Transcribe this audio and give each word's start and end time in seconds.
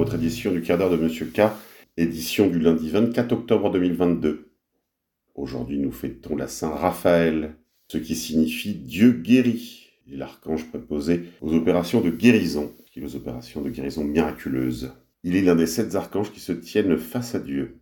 votre 0.00 0.14
édition 0.14 0.50
du 0.50 0.62
quart 0.62 0.78
d'heure 0.78 0.88
de 0.88 0.96
Monsieur 0.96 1.26
K, 1.26 1.42
édition 1.98 2.46
du 2.46 2.58
lundi 2.58 2.88
24 2.88 3.32
octobre 3.32 3.70
2022. 3.70 4.50
Aujourd'hui 5.34 5.78
nous 5.78 5.92
fêtons 5.92 6.36
la 6.36 6.48
Saint 6.48 6.70
Raphaël, 6.70 7.56
ce 7.86 7.98
qui 7.98 8.16
signifie 8.16 8.72
Dieu 8.72 9.12
guérit, 9.12 9.90
et 10.10 10.16
l'archange 10.16 10.64
préposé 10.70 11.24
aux 11.42 11.52
opérations 11.52 12.00
de 12.00 12.08
guérison, 12.08 12.72
qui 12.90 13.00
est 13.00 13.04
aux 13.04 13.14
opérations 13.14 13.60
de 13.60 13.68
guérison 13.68 14.02
miraculeuse. 14.02 14.94
Il 15.22 15.36
est 15.36 15.42
l'un 15.42 15.54
des 15.54 15.66
sept 15.66 15.94
archanges 15.94 16.32
qui 16.32 16.40
se 16.40 16.52
tiennent 16.52 16.96
face 16.96 17.34
à 17.34 17.38
Dieu. 17.38 17.76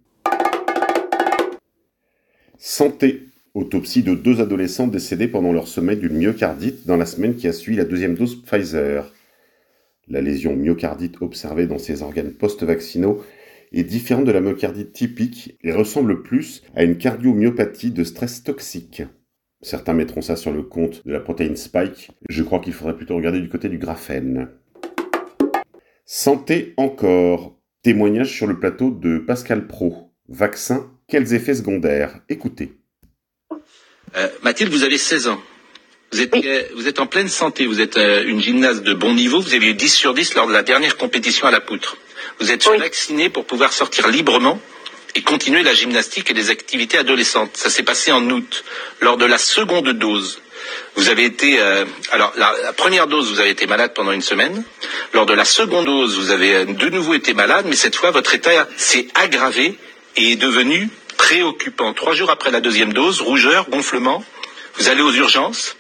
Santé. 2.59 3.29
Autopsie 3.55 4.03
de 4.03 4.15
deux 4.15 4.41
adolescents 4.41 4.89
décédés 4.89 5.29
pendant 5.29 5.53
leur 5.53 5.69
sommeil 5.69 5.97
d'une 5.97 6.19
myocardite 6.19 6.85
dans 6.87 6.97
la 6.97 7.07
semaine 7.07 7.37
qui 7.37 7.49
a 7.49 7.53
suivi 7.53 7.77
la 7.77 7.85
deuxième 7.85 8.15
dose 8.15 8.43
Pfizer. 8.43 9.13
La 10.11 10.21
lésion 10.23 10.57
myocardite 10.57 11.21
observée 11.21 11.67
dans 11.67 11.79
ces 11.79 12.03
organes 12.03 12.33
post-vaccinaux 12.33 13.23
est 13.73 13.85
différente 13.85 14.25
de 14.25 14.33
la 14.33 14.41
myocardite 14.41 14.93
typique 14.93 15.59
et 15.63 15.73
ressemble 15.73 16.23
plus 16.23 16.63
à 16.75 16.83
une 16.83 16.97
cardiomyopathie 16.97 17.91
de 17.91 18.05
stress 18.05 18.43
toxique. 18.43 19.03
Certains 19.61 19.93
mettront 19.93 20.23
ça 20.23 20.37
sur 20.37 20.53
le 20.53 20.63
compte 20.63 21.07
de 21.07 21.13
la 21.13 21.21
protéine 21.21 21.57
spike. 21.57 22.11
Je 22.29 22.43
crois 22.43 22.61
qu'il 22.61 22.73
faudrait 22.73 22.97
plutôt 22.97 23.17
regarder 23.17 23.41
du 23.41 23.49
côté 23.49 23.69
du 23.69 23.79
graphène. 23.79 24.49
Santé 26.05 26.75
encore. 26.77 27.59
Témoignage 27.83 28.33
sur 28.33 28.47
le 28.47 28.59
plateau 28.59 28.91
de 28.91 29.19
Pascal 29.19 29.67
Pro. 29.67 30.13
Vaccin, 30.29 30.91
quels 31.07 31.35
effets 31.35 31.55
secondaires? 31.55 32.21
Écoutez. 32.29 32.73
Euh, 34.17 34.29
Mathilde, 34.43 34.73
vous 34.73 34.85
avez 34.85 34.99
16 34.99 35.29
ans. 35.29 35.41
Vous 36.13 36.21
êtes, 36.23 36.35
euh, 36.35 36.63
vous 36.75 36.89
êtes 36.89 37.01
en 37.01 37.07
pleine 37.07 37.29
santé, 37.29 37.67
vous 37.67 37.81
êtes 37.81 37.97
euh, 37.99 38.25
une 38.27 38.41
gymnaste 38.41 38.83
de 38.83 38.95
bon 38.95 39.13
niveau, 39.13 39.41
vous 39.41 39.53
avez 39.55 39.67
eu 39.67 39.75
10 39.75 39.89
sur 39.95 40.15
10 40.15 40.35
lors 40.35 40.47
de 40.47 40.53
la 40.53 40.63
dernière 40.63 40.97
compétition 40.97 41.47
à 41.47 41.51
la 41.51 41.61
poutre. 41.61 41.97
Vous 42.41 42.51
êtes 42.51 42.67
Oui. 42.67 42.79
vacciné 42.79 43.29
pour 43.29 43.45
pouvoir 43.45 43.73
sortir 43.73 44.09
librement 44.09 44.59
et 45.15 45.23
continuer 45.23 45.63
la 45.63 45.75
gymnastique 45.75 46.31
et 46.31 46.35
les 46.35 46.49
activités 46.51 46.97
adolescentes. 46.99 47.57
Ça 47.57 47.69
s'est 47.69 47.83
passé 47.83 48.11
en 48.13 48.29
août, 48.31 48.65
lors 49.01 49.17
de 49.19 49.27
la 49.27 49.37
seconde 49.39 49.91
dose. 49.91 50.41
Vous 50.97 51.09
avez 51.09 51.25
été, 51.25 51.61
euh, 51.61 51.85
alors 52.11 52.33
la, 52.37 52.55
la 52.63 52.73
première 52.73 53.07
dose, 53.07 53.31
vous 53.31 53.41
avez 53.41 53.51
été 53.51 53.67
malade 53.67 53.93
pendant 53.95 54.13
une 54.13 54.23
semaine. 54.23 54.65
Lors 55.13 55.27
de 55.27 55.35
la 55.35 55.45
seconde 55.45 55.87
dose, 55.87 56.19
vous 56.19 56.31
avez 56.31 56.55
euh, 56.55 56.65
de 56.65 56.89
nouveau 56.89 57.15
été 57.15 57.35
malade, 57.35 57.67
mais 57.69 57.77
cette 57.77 57.97
fois, 57.97 58.11
votre 58.13 58.35
état 58.35 58.67
s'est 58.77 59.09
aggravé 59.15 59.77
et 60.17 60.33
est 60.33 60.37
devenu 60.37 60.89
préoccupant. 61.19 61.93
Trois 61.93 62.15
jours 62.15 62.31
après 62.31 62.51
la 62.51 62.61
deuxième 62.61 62.93
dose, 62.95 63.21
rougeur, 63.21 63.69
gonflement, 63.69 64.25
vous 64.79 64.89
allez 64.89 65.03
aux 65.03 65.13
urgences. 65.13 65.77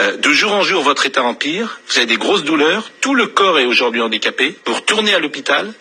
Euh, 0.00 0.16
de 0.16 0.30
jour 0.30 0.52
en 0.52 0.62
jour, 0.62 0.82
votre 0.82 1.06
état 1.06 1.24
empire. 1.24 1.80
Vous 1.88 1.96
avez 1.96 2.06
des 2.06 2.16
grosses 2.16 2.44
douleurs. 2.44 2.90
Tout 3.00 3.14
le 3.14 3.26
corps 3.26 3.58
est 3.58 3.64
aujourd'hui 3.64 4.00
handicapé. 4.00 4.54
Vous 4.64 4.74
retournez 4.74 5.12
à 5.12 5.18
l'hôpital. 5.18 5.72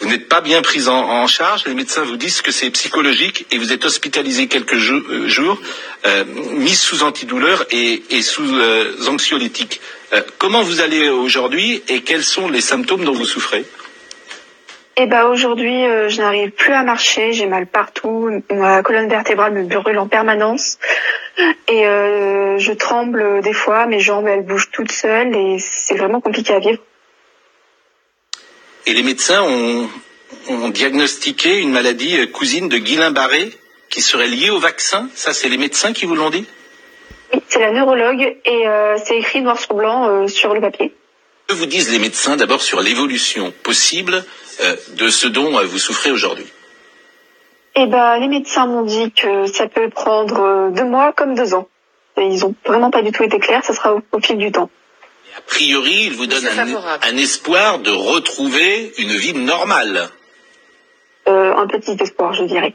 Vous 0.00 0.08
n'êtes 0.08 0.28
pas 0.28 0.40
bien 0.40 0.60
pris 0.60 0.88
en, 0.88 1.26
charge. 1.26 1.64
Les 1.66 1.74
médecins 1.74 2.02
vous 2.02 2.16
disent 2.16 2.42
que 2.42 2.50
c'est 2.50 2.70
psychologique 2.70 3.46
et 3.50 3.58
vous 3.58 3.72
êtes 3.72 3.84
hospitalisé 3.84 4.48
quelques 4.48 4.74
euh, 4.74 5.28
jours, 5.28 5.60
euh, 6.04 6.24
mis 6.24 6.74
sous 6.74 7.04
antidouleur 7.04 7.64
et, 7.70 8.02
et 8.10 8.22
sous 8.22 8.50
anxiolytiques. 9.08 9.80
Euh, 10.12 10.22
comment 10.38 10.62
vous 10.62 10.80
allez 10.80 11.08
aujourd'hui 11.08 11.82
et 11.88 12.02
quels 12.02 12.24
sont 12.24 12.48
les 12.48 12.60
symptômes 12.60 13.04
dont 13.04 13.12
vous 13.12 13.26
souffrez? 13.26 13.64
Et 14.96 15.06
bah 15.06 15.26
aujourd'hui, 15.26 15.86
euh, 15.86 16.08
je 16.08 16.20
n'arrive 16.20 16.50
plus 16.50 16.72
à 16.72 16.82
marcher, 16.82 17.32
j'ai 17.32 17.46
mal 17.46 17.66
partout, 17.66 18.42
ma 18.50 18.82
colonne 18.82 19.08
vertébrale 19.08 19.52
me 19.52 19.64
brûle 19.64 19.98
en 19.98 20.08
permanence 20.08 20.78
et 21.68 21.86
euh, 21.86 22.58
je 22.58 22.72
tremble 22.72 23.40
des 23.40 23.52
fois, 23.52 23.86
mes 23.86 24.00
jambes 24.00 24.26
elles 24.26 24.44
bougent 24.44 24.70
toutes 24.72 24.92
seules 24.92 25.34
et 25.34 25.56
c'est 25.58 25.94
vraiment 25.94 26.20
compliqué 26.20 26.52
à 26.52 26.58
vivre. 26.58 26.80
Et 28.86 28.92
les 28.92 29.02
médecins 29.02 29.42
ont, 29.42 29.88
ont 30.48 30.68
diagnostiqué 30.68 31.60
une 31.60 31.70
maladie 31.70 32.18
euh, 32.18 32.26
cousine 32.26 32.68
de 32.68 32.76
Guillain-Barré 32.76 33.52
qui 33.88 34.02
serait 34.02 34.28
liée 34.28 34.50
au 34.50 34.58
vaccin. 34.58 35.08
Ça, 35.14 35.32
c'est 35.32 35.48
les 35.48 35.58
médecins 35.58 35.92
qui 35.92 36.04
vous 36.04 36.16
l'ont 36.16 36.30
dit? 36.30 36.46
Oui, 37.32 37.40
c'est 37.48 37.60
la 37.60 37.70
neurologue 37.70 38.36
et 38.44 38.68
euh, 38.68 38.96
c'est 39.02 39.16
écrit 39.16 39.40
noir 39.40 39.58
sur 39.58 39.74
blanc 39.74 40.26
sur 40.26 40.52
le 40.52 40.60
papier. 40.60 40.92
Que 41.50 41.56
vous 41.56 41.66
disent 41.66 41.90
les 41.90 41.98
médecins 41.98 42.36
d'abord 42.36 42.62
sur 42.62 42.80
l'évolution 42.80 43.52
possible 43.64 44.24
euh, 44.60 44.76
de 44.90 45.08
ce 45.10 45.26
dont 45.26 45.58
euh, 45.58 45.64
vous 45.64 45.80
souffrez 45.80 46.12
aujourd'hui? 46.12 46.46
Et 47.74 47.86
bah 47.86 48.18
les 48.20 48.28
médecins 48.28 48.66
m'ont 48.66 48.84
dit 48.84 49.10
que 49.10 49.46
ça 49.46 49.66
peut 49.66 49.90
prendre 49.90 50.40
euh, 50.40 50.70
deux 50.70 50.84
mois 50.84 51.12
comme 51.12 51.34
deux 51.34 51.52
ans. 51.54 51.66
Et 52.18 52.26
ils 52.26 52.44
ont 52.44 52.54
vraiment 52.64 52.92
pas 52.92 53.02
du 53.02 53.10
tout 53.10 53.24
été 53.24 53.40
clairs, 53.40 53.64
ça 53.64 53.74
sera 53.74 53.96
au, 53.96 54.02
au 54.12 54.20
fil 54.20 54.38
du 54.38 54.52
temps. 54.52 54.70
Et 55.28 55.36
A 55.36 55.40
priori, 55.40 56.04
ils 56.04 56.12
vous 56.12 56.26
donnent 56.26 56.46
un, 56.46 57.16
espoir 57.16 57.80
de 57.80 57.90
retrouver 57.90 58.92
une 58.98 59.16
vie 59.16 59.34
normale. 59.34 60.08
Euh, 61.26 61.56
un 61.56 61.66
petit 61.66 61.96
espoir, 62.00 62.32
je 62.32 62.44
dirais. 62.44 62.74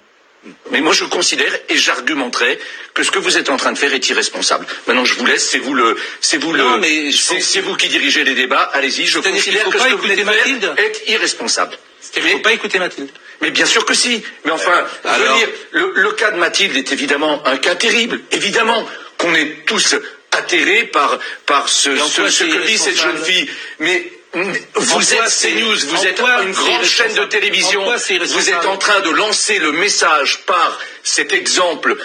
Mais 0.71 0.81
moi, 0.81 0.93
je 0.93 1.05
considère 1.05 1.51
et 1.69 1.77
j'argumenterai 1.77 2.59
que 2.93 3.03
ce 3.03 3.11
que 3.11 3.19
vous 3.19 3.37
êtes 3.37 3.49
en 3.49 3.57
train 3.57 3.71
de 3.71 3.77
faire 3.77 3.93
est 3.93 4.09
irresponsable. 4.09 4.65
Maintenant, 4.87 5.05
je 5.05 5.15
vous 5.15 5.25
laisse, 5.25 5.49
c'est 5.49 5.59
vous 5.59 5.73
le, 5.73 5.97
c'est 6.21 6.37
vous 6.37 6.55
Non, 6.55 6.75
le, 6.75 6.79
mais 6.79 7.11
c'est 7.11 7.61
vous 7.61 7.75
qui 7.75 7.87
dirigez 7.87 8.23
les 8.23 8.35
débats. 8.35 8.69
Allez-y, 8.73 9.05
je 9.05 9.19
considère 9.19 9.69
que 9.69 9.79
ce 9.79 9.85
que 9.85 9.93
vous 9.95 10.07
faire 10.07 10.25
Mathilde 10.25 10.73
est 10.77 11.09
irresponsable. 11.09 11.77
Il 12.15 12.23
ne 12.23 12.29
faut 12.29 12.39
pas 12.39 12.53
écouter 12.53 12.79
Mathilde. 12.79 13.09
Mais 13.41 13.51
bien 13.51 13.65
sûr 13.65 13.85
que 13.85 13.93
si. 13.93 14.23
Mais 14.45 14.51
enfin, 14.51 14.85
je 15.03 15.09
veux 15.09 15.15
alors 15.15 15.37
dire, 15.37 15.49
le, 15.71 15.91
le 15.95 16.11
cas 16.13 16.31
de 16.31 16.37
Mathilde 16.37 16.75
est 16.77 16.91
évidemment 16.91 17.45
un 17.45 17.57
cas 17.57 17.75
terrible. 17.75 18.21
Évidemment 18.31 18.87
qu'on 19.17 19.33
est 19.33 19.65
tous 19.65 19.95
atterrés 20.31 20.83
par, 20.83 21.19
par 21.45 21.69
ce, 21.69 21.97
ce, 21.97 22.43
que 22.43 22.57
vit 22.59 22.77
cette 22.77 22.99
jeune 22.99 23.17
fille. 23.17 23.49
Mais 23.79 24.11
vous 24.35 25.13
êtes 25.13 25.29
CNews, 25.29 25.95
vous 25.95 26.05
êtes 26.05 26.19
quoi 26.19 26.43
une 26.43 26.51
grande 26.51 26.83
chaîne 26.83 27.15
de 27.15 27.23
télévision. 27.29 27.79
Vous 27.85 28.49
êtes 28.49 28.65
en 28.65 28.77
train 28.77 28.99
de 28.99 29.15
lancer 29.15 29.59
le 29.59 29.71
message 29.71 30.45
par 30.45 30.77
cet 31.03 31.31
exemple 31.31 31.95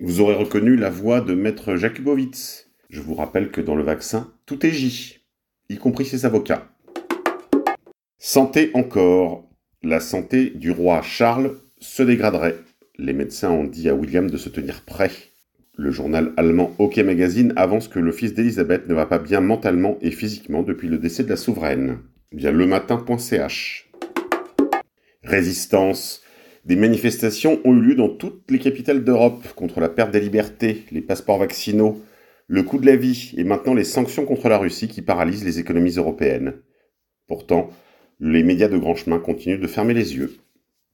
Vous 0.00 0.20
aurez 0.20 0.34
reconnu 0.34 0.76
la 0.76 0.90
voix 0.90 1.20
de 1.20 1.34
Maître 1.34 1.76
Jakubowicz. 1.76 2.66
Je 2.90 3.00
vous 3.00 3.14
rappelle 3.14 3.52
que 3.52 3.60
dans 3.60 3.76
le 3.76 3.84
vaccin, 3.84 4.32
tout 4.44 4.66
est 4.66 4.72
J, 4.72 5.20
y 5.68 5.76
compris 5.76 6.04
ses 6.04 6.24
avocats. 6.24 6.66
Santé 8.18 8.72
encore. 8.74 9.44
La 9.84 10.00
santé 10.00 10.50
du 10.50 10.72
roi 10.72 11.02
Charles 11.02 11.58
se 11.78 12.02
dégraderait. 12.02 12.58
Les 12.96 13.12
médecins 13.12 13.50
ont 13.50 13.64
dit 13.64 13.88
à 13.88 13.94
William 13.94 14.28
de 14.28 14.36
se 14.36 14.48
tenir 14.48 14.80
prêt. 14.80 15.12
Le 15.76 15.90
journal 15.90 16.32
allemand 16.36 16.72
OK 16.78 16.98
Magazine 16.98 17.52
avance 17.56 17.88
que 17.88 17.98
le 17.98 18.12
fils 18.12 18.32
d'Elisabeth 18.32 18.86
ne 18.86 18.94
va 18.94 19.06
pas 19.06 19.18
bien 19.18 19.40
mentalement 19.40 19.98
et 20.00 20.12
physiquement 20.12 20.62
depuis 20.62 20.86
le 20.86 20.98
décès 20.98 21.24
de 21.24 21.28
la 21.28 21.36
souveraine. 21.36 21.98
Via 22.30 22.52
lematin.ch. 22.52 23.90
Résistance. 25.24 26.22
Des 26.64 26.76
manifestations 26.76 27.60
ont 27.64 27.74
eu 27.74 27.80
lieu 27.80 27.94
dans 27.96 28.08
toutes 28.08 28.48
les 28.52 28.60
capitales 28.60 29.02
d'Europe 29.02 29.48
contre 29.56 29.80
la 29.80 29.88
perte 29.88 30.12
des 30.12 30.20
libertés, 30.20 30.84
les 30.92 31.02
passeports 31.02 31.38
vaccinaux, 31.38 32.00
le 32.46 32.62
coût 32.62 32.78
de 32.78 32.86
la 32.86 32.94
vie 32.94 33.34
et 33.36 33.42
maintenant 33.42 33.74
les 33.74 33.84
sanctions 33.84 34.26
contre 34.26 34.48
la 34.48 34.58
Russie 34.58 34.86
qui 34.86 35.02
paralysent 35.02 35.44
les 35.44 35.58
économies 35.58 35.96
européennes. 35.96 36.54
Pourtant, 37.26 37.70
les 38.20 38.44
médias 38.44 38.68
de 38.68 38.78
grand 38.78 38.94
chemin 38.94 39.18
continuent 39.18 39.60
de 39.60 39.66
fermer 39.66 39.94
les 39.94 40.14
yeux 40.14 40.36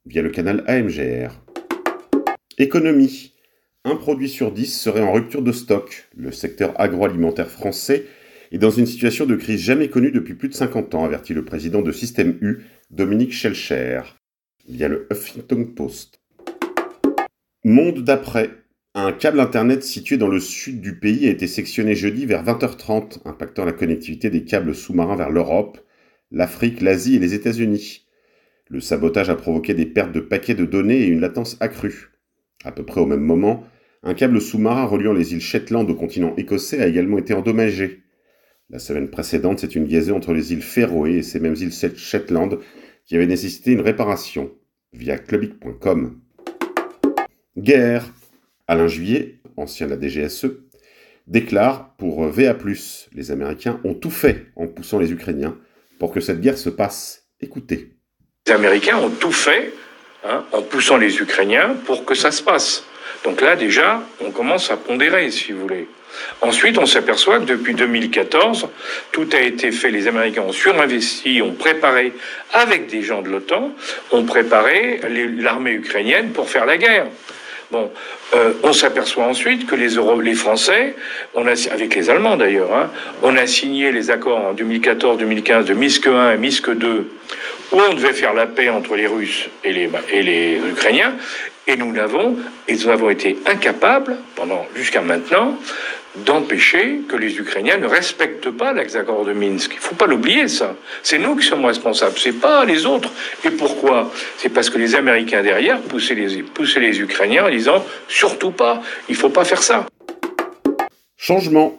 via 0.07 0.23
le 0.23 0.31
canal 0.31 0.65
AMGR. 0.67 1.39
Économie. 2.57 3.30
Un 3.87 3.97
produit 3.97 4.29
sur 4.29 4.53
dix 4.53 4.79
serait 4.79 5.01
en 5.01 5.11
rupture 5.11 5.41
de 5.41 5.53
stock. 5.53 6.11
Le 6.15 6.33
secteur 6.33 6.79
agroalimentaire 6.79 7.51
français 7.51 8.05
est 8.53 8.59
dans 8.59 8.69
une 8.69 8.85
situation 8.85 9.25
de 9.25 9.37
crise 9.37 9.63
jamais 9.63 9.89
connue 9.89 10.11
depuis 10.11 10.35
plus 10.35 10.51
de 10.51 10.55
50 10.55 10.95
ans, 10.95 11.05
avertit 11.07 11.33
le 11.33 11.47
président 11.47 11.81
de 11.81 11.91
Système 11.91 12.37
U, 12.43 12.59
Dominique 12.91 13.33
Schelcher 13.33 14.03
via 14.69 14.87
le 14.87 15.09
Huffington 15.11 15.65
Post. 15.65 16.21
Monde 17.65 18.05
d'après. 18.05 18.51
Un 18.95 19.13
câble 19.13 19.41
Internet 19.41 19.83
situé 19.83 20.19
dans 20.19 20.29
le 20.29 20.41
sud 20.41 20.83
du 20.83 20.99
pays 20.99 21.27
a 21.27 21.31
été 21.31 21.47
sectionné 21.47 21.95
jeudi 21.95 22.27
vers 22.27 22.45
20h30, 22.45 23.21
impactant 23.25 23.65
la 23.65 23.73
connectivité 23.73 24.29
des 24.29 24.45
câbles 24.45 24.75
sous-marins 24.75 25.17
vers 25.17 25.31
l'Europe, 25.31 25.79
l'Afrique, 26.31 26.83
l'Asie 26.83 27.17
et 27.17 27.21
les 27.21 27.33
États-Unis. 27.33 28.07
Le 28.69 28.81
sabotage 28.81 29.31
a 29.31 29.37
provoqué 29.37 29.73
des 29.73 29.87
pertes 29.87 30.13
de 30.13 30.21
paquets 30.21 30.55
de 30.55 30.67
données 30.67 31.01
et 31.01 31.07
une 31.07 31.21
latence 31.21 31.57
accrue. 31.61 32.10
À 32.65 32.73
peu 32.73 32.85
près 32.85 33.01
au 33.01 33.07
même 33.07 33.21
moment, 33.21 33.65
un 34.03 34.15
câble 34.15 34.41
sous-marin 34.41 34.85
reliant 34.85 35.13
les 35.13 35.33
îles 35.33 35.41
Shetland 35.41 35.89
au 35.89 35.95
continent 35.95 36.35
écossais 36.37 36.81
a 36.81 36.87
également 36.87 37.19
été 37.19 37.35
endommagé. 37.35 38.03
La 38.69 38.79
semaine 38.79 39.11
précédente, 39.11 39.59
c'est 39.59 39.75
une 39.75 39.87
liaison 39.87 40.17
entre 40.17 40.33
les 40.33 40.53
îles 40.53 40.63
Féroé 40.63 41.17
et 41.17 41.23
ces 41.23 41.41
mêmes 41.41 41.57
îles 41.57 41.73
Shetland 41.73 42.59
qui 43.05 43.17
avait 43.17 43.27
nécessité 43.27 43.73
une 43.73 43.81
réparation 43.81 44.53
via 44.93 45.19
clubic.com. 45.19 46.21
Guerre. 47.59 48.13
Alain 48.69 48.87
Juillet, 48.87 49.41
ancien 49.57 49.89
de 49.89 49.95
la 49.97 50.01
DGSE, 50.01 50.47
déclare 51.27 51.97
pour 51.97 52.25
VA+, 52.29 52.57
les 53.13 53.31
Américains 53.33 53.81
ont 53.83 53.95
tout 53.95 54.11
fait 54.11 54.47
en 54.55 54.69
poussant 54.69 55.01
les 55.01 55.11
Ukrainiens 55.11 55.59
pour 55.99 56.13
que 56.13 56.21
cette 56.21 56.41
guerre 56.41 56.57
se 56.57 56.71
passe. 56.71 57.27
Écoutez. 57.41 57.97
Les 58.47 58.53
Américains 58.53 58.99
ont 58.99 59.11
tout 59.11 59.33
fait 59.33 59.73
hein, 60.25 60.45
en 60.53 60.63
poussant 60.63 60.97
les 60.97 61.19
Ukrainiens 61.19 61.77
pour 61.87 62.05
que 62.05 62.15
ça 62.15 62.31
se 62.31 62.43
passe. 62.43 62.85
Donc 63.25 63.41
là, 63.41 63.57
déjà, 63.57 64.03
on 64.21 64.31
commence 64.31 64.71
à 64.71 64.77
pondérer, 64.77 65.31
si 65.31 65.53
vous 65.53 65.61
voulez. 65.61 65.89
Ensuite, 66.41 66.79
on 66.79 66.87
s'aperçoit 66.87 67.39
que 67.39 67.45
depuis 67.45 67.75
2014, 67.75 68.69
tout 69.13 69.29
a 69.33 69.41
été 69.41 69.71
fait. 69.73 69.91
Les 69.91 70.09
Américains 70.09 70.43
ont 70.43 70.53
surinvesti, 70.53 71.43
ont 71.43 71.53
préparé, 71.53 72.13
avec 72.53 72.89
des 72.89 73.03
gens 73.03 73.23
de 73.23 73.29
l'OTAN, 73.29 73.73
ont 74.11 74.25
préparé 74.25 75.01
l'armée 75.39 75.73
ukrainienne 75.73 76.31
pour 76.33 76.49
faire 76.49 76.67
la 76.67 76.79
guerre. 76.79 77.07
Bon, 77.71 77.89
euh, 78.35 78.55
on 78.65 78.73
s'aperçoit 78.73 79.25
ensuite 79.25 79.67
que 79.67 79.77
les, 79.77 79.91
les 80.25 80.35
Français, 80.35 80.97
avec 81.37 81.95
les 81.95 82.11
Allemands 82.11 82.37
d'ailleurs, 82.37 82.75
hein, 82.75 82.91
on 83.23 83.37
a 83.37 83.47
signé 83.47 83.93
les 83.93 84.11
accords 84.11 84.45
en 84.45 84.55
2014-2015 84.55 85.67
de 85.67 85.75
Minsk 85.75 86.09
1 86.09 86.33
et 86.33 86.37
Minsk 86.37 86.69
2, 86.69 87.11
où 87.71 87.77
on 87.77 87.95
devait 87.95 88.13
faire 88.13 88.35
la 88.35 88.47
paix 88.47 88.71
entre 88.71 88.97
les 88.97 89.07
Russes 89.07 89.49
et 89.63 89.73
les, 89.73 90.61
Ukrainiens, 90.69 91.15
et 91.69 91.77
nous 91.77 91.93
n'avons, 91.93 92.37
et 92.67 92.75
nous 92.75 92.89
avons 92.89 93.09
été 93.09 93.39
incapables, 93.47 94.17
pendant 94.35 94.67
jusqu'à 94.75 95.01
maintenant, 95.01 95.57
d'empêcher 96.17 97.03
que 97.09 97.17
les 97.17 97.39
Ukrainiens 97.39 97.79
ne 97.79 97.87
respectent 97.87 98.51
pas 98.51 98.73
l'accord 98.73 99.25
de 99.25 99.33
Minsk. 99.33 99.73
Il 99.73 99.77
ne 99.77 99.81
faut 99.81 99.95
pas 99.95 100.07
l'oublier, 100.07 100.49
ça. 100.49 100.77
C'est 101.03 101.19
nous 101.19 101.37
qui 101.37 101.47
sommes 101.47 101.65
responsables, 101.65 102.19
c'est 102.19 102.33
pas 102.33 102.65
les 102.65 102.87
autres. 102.87 103.13
Et 103.45 103.51
pourquoi? 103.51 104.11
C'est 104.37 104.49
parce 104.49 104.71
que 104.71 104.79
les 104.79 104.95
Américains 104.95 105.43
derrière 105.43 105.81
poussaient 105.81 106.15
les, 106.15 107.01
Ukrainiens 107.01 107.47
en 107.47 107.51
disant 107.51 107.85
surtout 108.09 108.51
pas, 108.51 108.83
il 109.09 109.15
faut 109.15 109.31
pas 109.31 109.45
faire 109.45 109.63
ça. 109.63 109.87
Changement. 111.17 111.77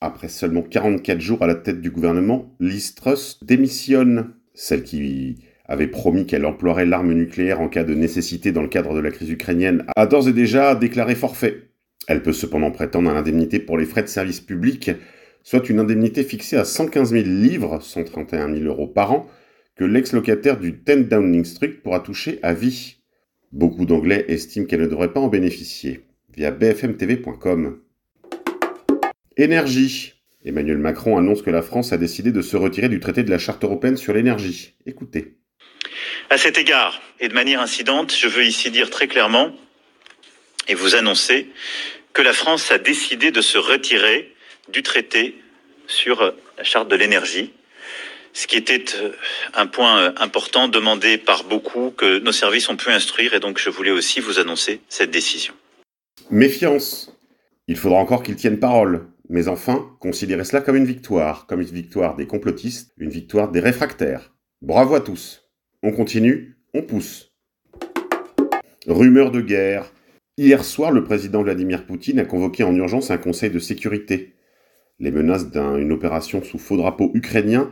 Après 0.00 0.28
seulement 0.28 0.62
44 0.62 1.20
jours 1.20 1.42
à 1.42 1.46
la 1.46 1.54
tête 1.54 1.80
du 1.80 1.90
gouvernement, 1.90 2.54
Liz 2.60 2.94
Truss 2.94 3.38
démissionne. 3.42 4.34
Celle 4.54 4.82
qui 4.82 5.38
avait 5.66 5.86
promis 5.86 6.26
qu'elle 6.26 6.44
emploierait 6.44 6.84
l'arme 6.84 7.12
nucléaire 7.14 7.60
en 7.60 7.68
cas 7.68 7.84
de 7.84 7.94
nécessité 7.94 8.52
dans 8.52 8.60
le 8.60 8.68
cadre 8.68 8.94
de 8.94 9.00
la 9.00 9.10
crise 9.10 9.30
ukrainienne, 9.30 9.86
a 9.96 10.06
d'ores 10.06 10.28
et 10.28 10.32
déjà 10.32 10.74
déclaré 10.74 11.14
forfait. 11.14 11.70
Elle 12.06 12.22
peut 12.22 12.32
cependant 12.32 12.70
prétendre 12.70 13.10
à 13.10 13.14
l'indemnité 13.14 13.58
pour 13.58 13.78
les 13.78 13.86
frais 13.86 14.02
de 14.02 14.08
service 14.08 14.40
public, 14.40 14.90
soit 15.42 15.68
une 15.68 15.78
indemnité 15.78 16.22
fixée 16.22 16.56
à 16.56 16.64
115 16.64 17.10
000 17.10 17.24
livres, 17.24 17.80
131 17.80 18.52
000 18.54 18.64
euros 18.66 18.86
par 18.86 19.12
an, 19.12 19.26
que 19.76 19.84
l'ex-locataire 19.84 20.58
du 20.58 20.72
10 20.72 21.08
Downing 21.08 21.44
Street 21.44 21.68
pourra 21.82 22.00
toucher 22.00 22.38
à 22.42 22.54
vie. 22.54 22.96
Beaucoup 23.52 23.86
d'Anglais 23.86 24.24
estiment 24.28 24.66
qu'elle 24.66 24.80
ne 24.80 24.86
devrait 24.86 25.12
pas 25.12 25.20
en 25.20 25.28
bénéficier, 25.28 26.04
via 26.34 26.50
bfmtv.com. 26.50 27.78
Énergie. 29.36 30.12
Emmanuel 30.44 30.78
Macron 30.78 31.16
annonce 31.16 31.40
que 31.40 31.50
la 31.50 31.62
France 31.62 31.92
a 31.92 31.96
décidé 31.96 32.30
de 32.30 32.42
se 32.42 32.56
retirer 32.56 32.90
du 32.90 33.00
traité 33.00 33.22
de 33.22 33.30
la 33.30 33.38
Charte 33.38 33.64
européenne 33.64 33.96
sur 33.96 34.12
l'énergie. 34.12 34.74
Écoutez. 34.84 35.38
À 36.28 36.36
cet 36.36 36.58
égard, 36.58 37.00
et 37.18 37.28
de 37.28 37.34
manière 37.34 37.60
incidente, 37.60 38.14
je 38.14 38.28
veux 38.28 38.44
ici 38.44 38.70
dire 38.70 38.90
très 38.90 39.08
clairement 39.08 39.52
et 40.68 40.74
vous 40.74 40.94
annoncer 40.94 41.48
que 42.12 42.22
la 42.22 42.32
France 42.32 42.70
a 42.70 42.78
décidé 42.78 43.30
de 43.30 43.40
se 43.40 43.58
retirer 43.58 44.34
du 44.72 44.82
traité 44.82 45.34
sur 45.86 46.34
la 46.56 46.64
charte 46.64 46.88
de 46.88 46.96
l'énergie, 46.96 47.52
ce 48.32 48.46
qui 48.46 48.56
était 48.56 48.84
euh, 48.96 49.12
un 49.54 49.66
point 49.66 49.98
euh, 49.98 50.12
important 50.16 50.68
demandé 50.68 51.18
par 51.18 51.44
beaucoup 51.44 51.90
que 51.90 52.18
nos 52.18 52.32
services 52.32 52.68
ont 52.68 52.76
pu 52.76 52.90
instruire 52.90 53.34
et 53.34 53.40
donc 53.40 53.58
je 53.58 53.70
voulais 53.70 53.90
aussi 53.90 54.20
vous 54.20 54.38
annoncer 54.38 54.80
cette 54.88 55.10
décision. 55.10 55.54
Méfiance. 56.30 57.12
Il 57.68 57.76
faudra 57.76 57.98
encore 57.98 58.22
qu'ils 58.22 58.36
tiennent 58.36 58.58
parole. 58.58 59.06
Mais 59.30 59.48
enfin, 59.48 59.90
considérez 60.00 60.44
cela 60.44 60.60
comme 60.60 60.76
une 60.76 60.84
victoire, 60.84 61.46
comme 61.46 61.62
une 61.62 61.66
victoire 61.66 62.14
des 62.14 62.26
complotistes, 62.26 62.92
une 62.98 63.08
victoire 63.08 63.50
des 63.50 63.60
réfractaires. 63.60 64.34
Bravo 64.60 64.94
à 64.96 65.00
tous. 65.00 65.48
On 65.82 65.92
continue, 65.92 66.58
on 66.74 66.82
pousse. 66.82 67.32
Rumeur 68.86 69.30
de 69.30 69.40
guerre, 69.40 69.90
Hier 70.36 70.64
soir, 70.64 70.90
le 70.90 71.04
président 71.04 71.44
Vladimir 71.44 71.86
Poutine 71.86 72.18
a 72.18 72.24
convoqué 72.24 72.64
en 72.64 72.74
urgence 72.74 73.12
un 73.12 73.18
conseil 73.18 73.50
de 73.50 73.60
sécurité. 73.60 74.34
Les 74.98 75.12
menaces 75.12 75.48
d'une 75.52 75.92
opération 75.92 76.42
sous 76.42 76.58
faux 76.58 76.76
drapeau 76.76 77.12
ukrainien 77.14 77.70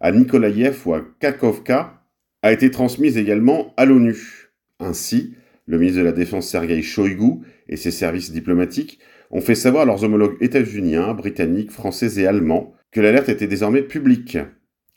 à 0.00 0.10
Nikolaïev 0.10 0.76
ou 0.86 0.94
à 0.94 1.02
Kakovka 1.20 2.02
a 2.42 2.52
été 2.52 2.72
transmise 2.72 3.16
également 3.16 3.72
à 3.76 3.84
l'ONU. 3.84 4.50
Ainsi, 4.80 5.36
le 5.66 5.78
ministre 5.78 6.00
de 6.00 6.04
la 6.04 6.10
Défense 6.10 6.48
Sergei 6.48 6.82
Shoigu 6.82 7.42
et 7.68 7.76
ses 7.76 7.92
services 7.92 8.32
diplomatiques 8.32 8.98
ont 9.30 9.40
fait 9.40 9.54
savoir 9.54 9.84
à 9.84 9.86
leurs 9.86 10.02
homologues 10.02 10.36
états-uniens, 10.40 11.14
britanniques, 11.14 11.70
français 11.70 12.20
et 12.20 12.26
allemands 12.26 12.74
que 12.90 13.00
l'alerte 13.00 13.28
était 13.28 13.46
désormais 13.46 13.82
publique. 13.82 14.36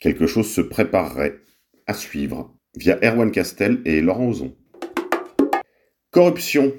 Quelque 0.00 0.26
chose 0.26 0.50
se 0.50 0.62
préparerait 0.62 1.38
à 1.86 1.94
suivre 1.94 2.56
via 2.76 2.98
Erwan 3.04 3.30
Castel 3.30 3.82
et 3.84 4.00
Laurent 4.00 4.30
Ozon. 4.30 4.56
Corruption. 6.10 6.72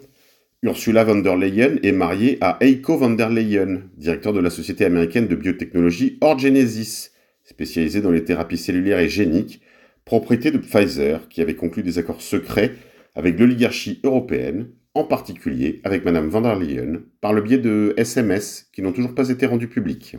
Ursula 0.65 1.03
von 1.03 1.17
der 1.17 1.35
Leyen 1.35 1.77
est 1.83 1.91
mariée 1.91 2.39
à 2.41 2.57
Eiko 2.59 2.97
von 2.97 3.11
der 3.11 3.29
Leyen, 3.29 3.83
directeur 3.97 4.33
de 4.33 4.39
la 4.39 4.49
société 4.49 4.83
américaine 4.83 5.27
de 5.27 5.35
biotechnologie 5.35 6.17
Orgenesis, 6.21 7.11
spécialisée 7.43 8.01
dans 8.01 8.09
les 8.09 8.23
thérapies 8.23 8.57
cellulaires 8.57 8.97
et 8.97 9.07
géniques, 9.07 9.61
propriété 10.05 10.49
de 10.49 10.57
Pfizer, 10.57 11.27
qui 11.29 11.41
avait 11.41 11.53
conclu 11.53 11.83
des 11.83 11.99
accords 11.99 12.23
secrets 12.23 12.71
avec 13.13 13.39
l'oligarchie 13.39 13.99
européenne, 14.03 14.69
en 14.95 15.03
particulier 15.03 15.81
avec 15.83 16.03
Madame 16.03 16.29
von 16.29 16.41
der 16.41 16.57
Leyen, 16.57 17.03
par 17.21 17.33
le 17.33 17.43
biais 17.43 17.59
de 17.59 17.93
SMS 17.97 18.67
qui 18.73 18.81
n'ont 18.81 18.91
toujours 18.91 19.13
pas 19.13 19.29
été 19.29 19.45
rendus 19.45 19.67
publics. 19.67 20.17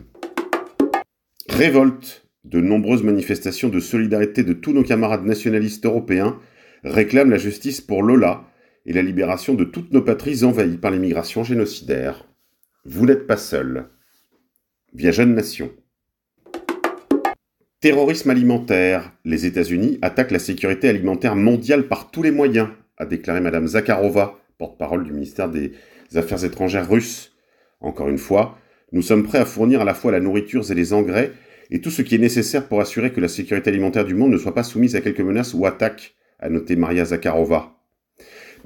Révolte. 1.49 2.23
De 2.45 2.61
nombreuses 2.61 3.03
manifestations 3.03 3.67
de 3.67 3.81
solidarité 3.81 4.43
de 4.43 4.53
tous 4.53 4.71
nos 4.71 4.83
camarades 4.83 5.25
nationalistes 5.25 5.85
européens 5.85 6.39
réclament 6.85 7.31
la 7.31 7.37
justice 7.37 7.81
pour 7.81 8.01
Lola, 8.01 8.46
et 8.87 8.93
la 8.93 9.01
libération 9.01 9.53
de 9.53 9.65
toutes 9.65 9.91
nos 9.91 10.01
patries 10.01 10.43
envahies 10.43 10.77
par 10.77 10.91
l'immigration 10.91 11.43
génocidaire. 11.43 12.25
Vous 12.85 13.05
n'êtes 13.05 13.27
pas 13.27 13.37
seul. 13.37 13.89
Via 14.93 15.11
Jeune 15.11 15.35
Nation. 15.35 15.69
Terrorisme 17.81 18.29
alimentaire. 18.29 19.11
Les 19.25 19.45
États-Unis 19.45 19.99
attaquent 20.01 20.31
la 20.31 20.39
sécurité 20.39 20.87
alimentaire 20.87 21.35
mondiale 21.35 21.87
par 21.87 22.09
tous 22.11 22.23
les 22.23 22.31
moyens, 22.31 22.69
a 22.97 23.05
déclaré 23.05 23.41
Mme 23.41 23.67
Zakharova, 23.67 24.39
porte-parole 24.57 25.03
du 25.03 25.11
ministère 25.11 25.49
des 25.49 25.73
Affaires 26.15 26.45
étrangères 26.45 26.89
russe. 26.89 27.35
Encore 27.81 28.07
une 28.07 28.17
fois, 28.17 28.57
nous 28.93 29.01
sommes 29.01 29.23
prêts 29.23 29.37
à 29.37 29.45
fournir 29.45 29.81
à 29.81 29.85
la 29.85 29.93
fois 29.93 30.13
la 30.13 30.21
nourriture 30.21 30.71
et 30.71 30.75
les 30.75 30.93
engrais 30.93 31.33
et 31.69 31.81
tout 31.81 31.91
ce 31.91 32.01
qui 32.01 32.15
est 32.15 32.19
nécessaire 32.19 32.67
pour 32.67 32.79
assurer 32.79 33.11
que 33.11 33.19
la 33.19 33.27
sécurité 33.27 33.69
alimentaire 33.69 34.05
du 34.05 34.15
monde 34.15 34.31
ne 34.31 34.37
soit 34.37 34.55
pas 34.55 34.63
soumise 34.63 34.95
à 34.95 35.01
quelques 35.01 35.19
menaces 35.19 35.53
ou 35.53 35.65
attaques, 35.65 36.15
a 36.39 36.49
noté 36.49 36.77
Maria 36.77 37.03
Zakharova. 37.03 37.76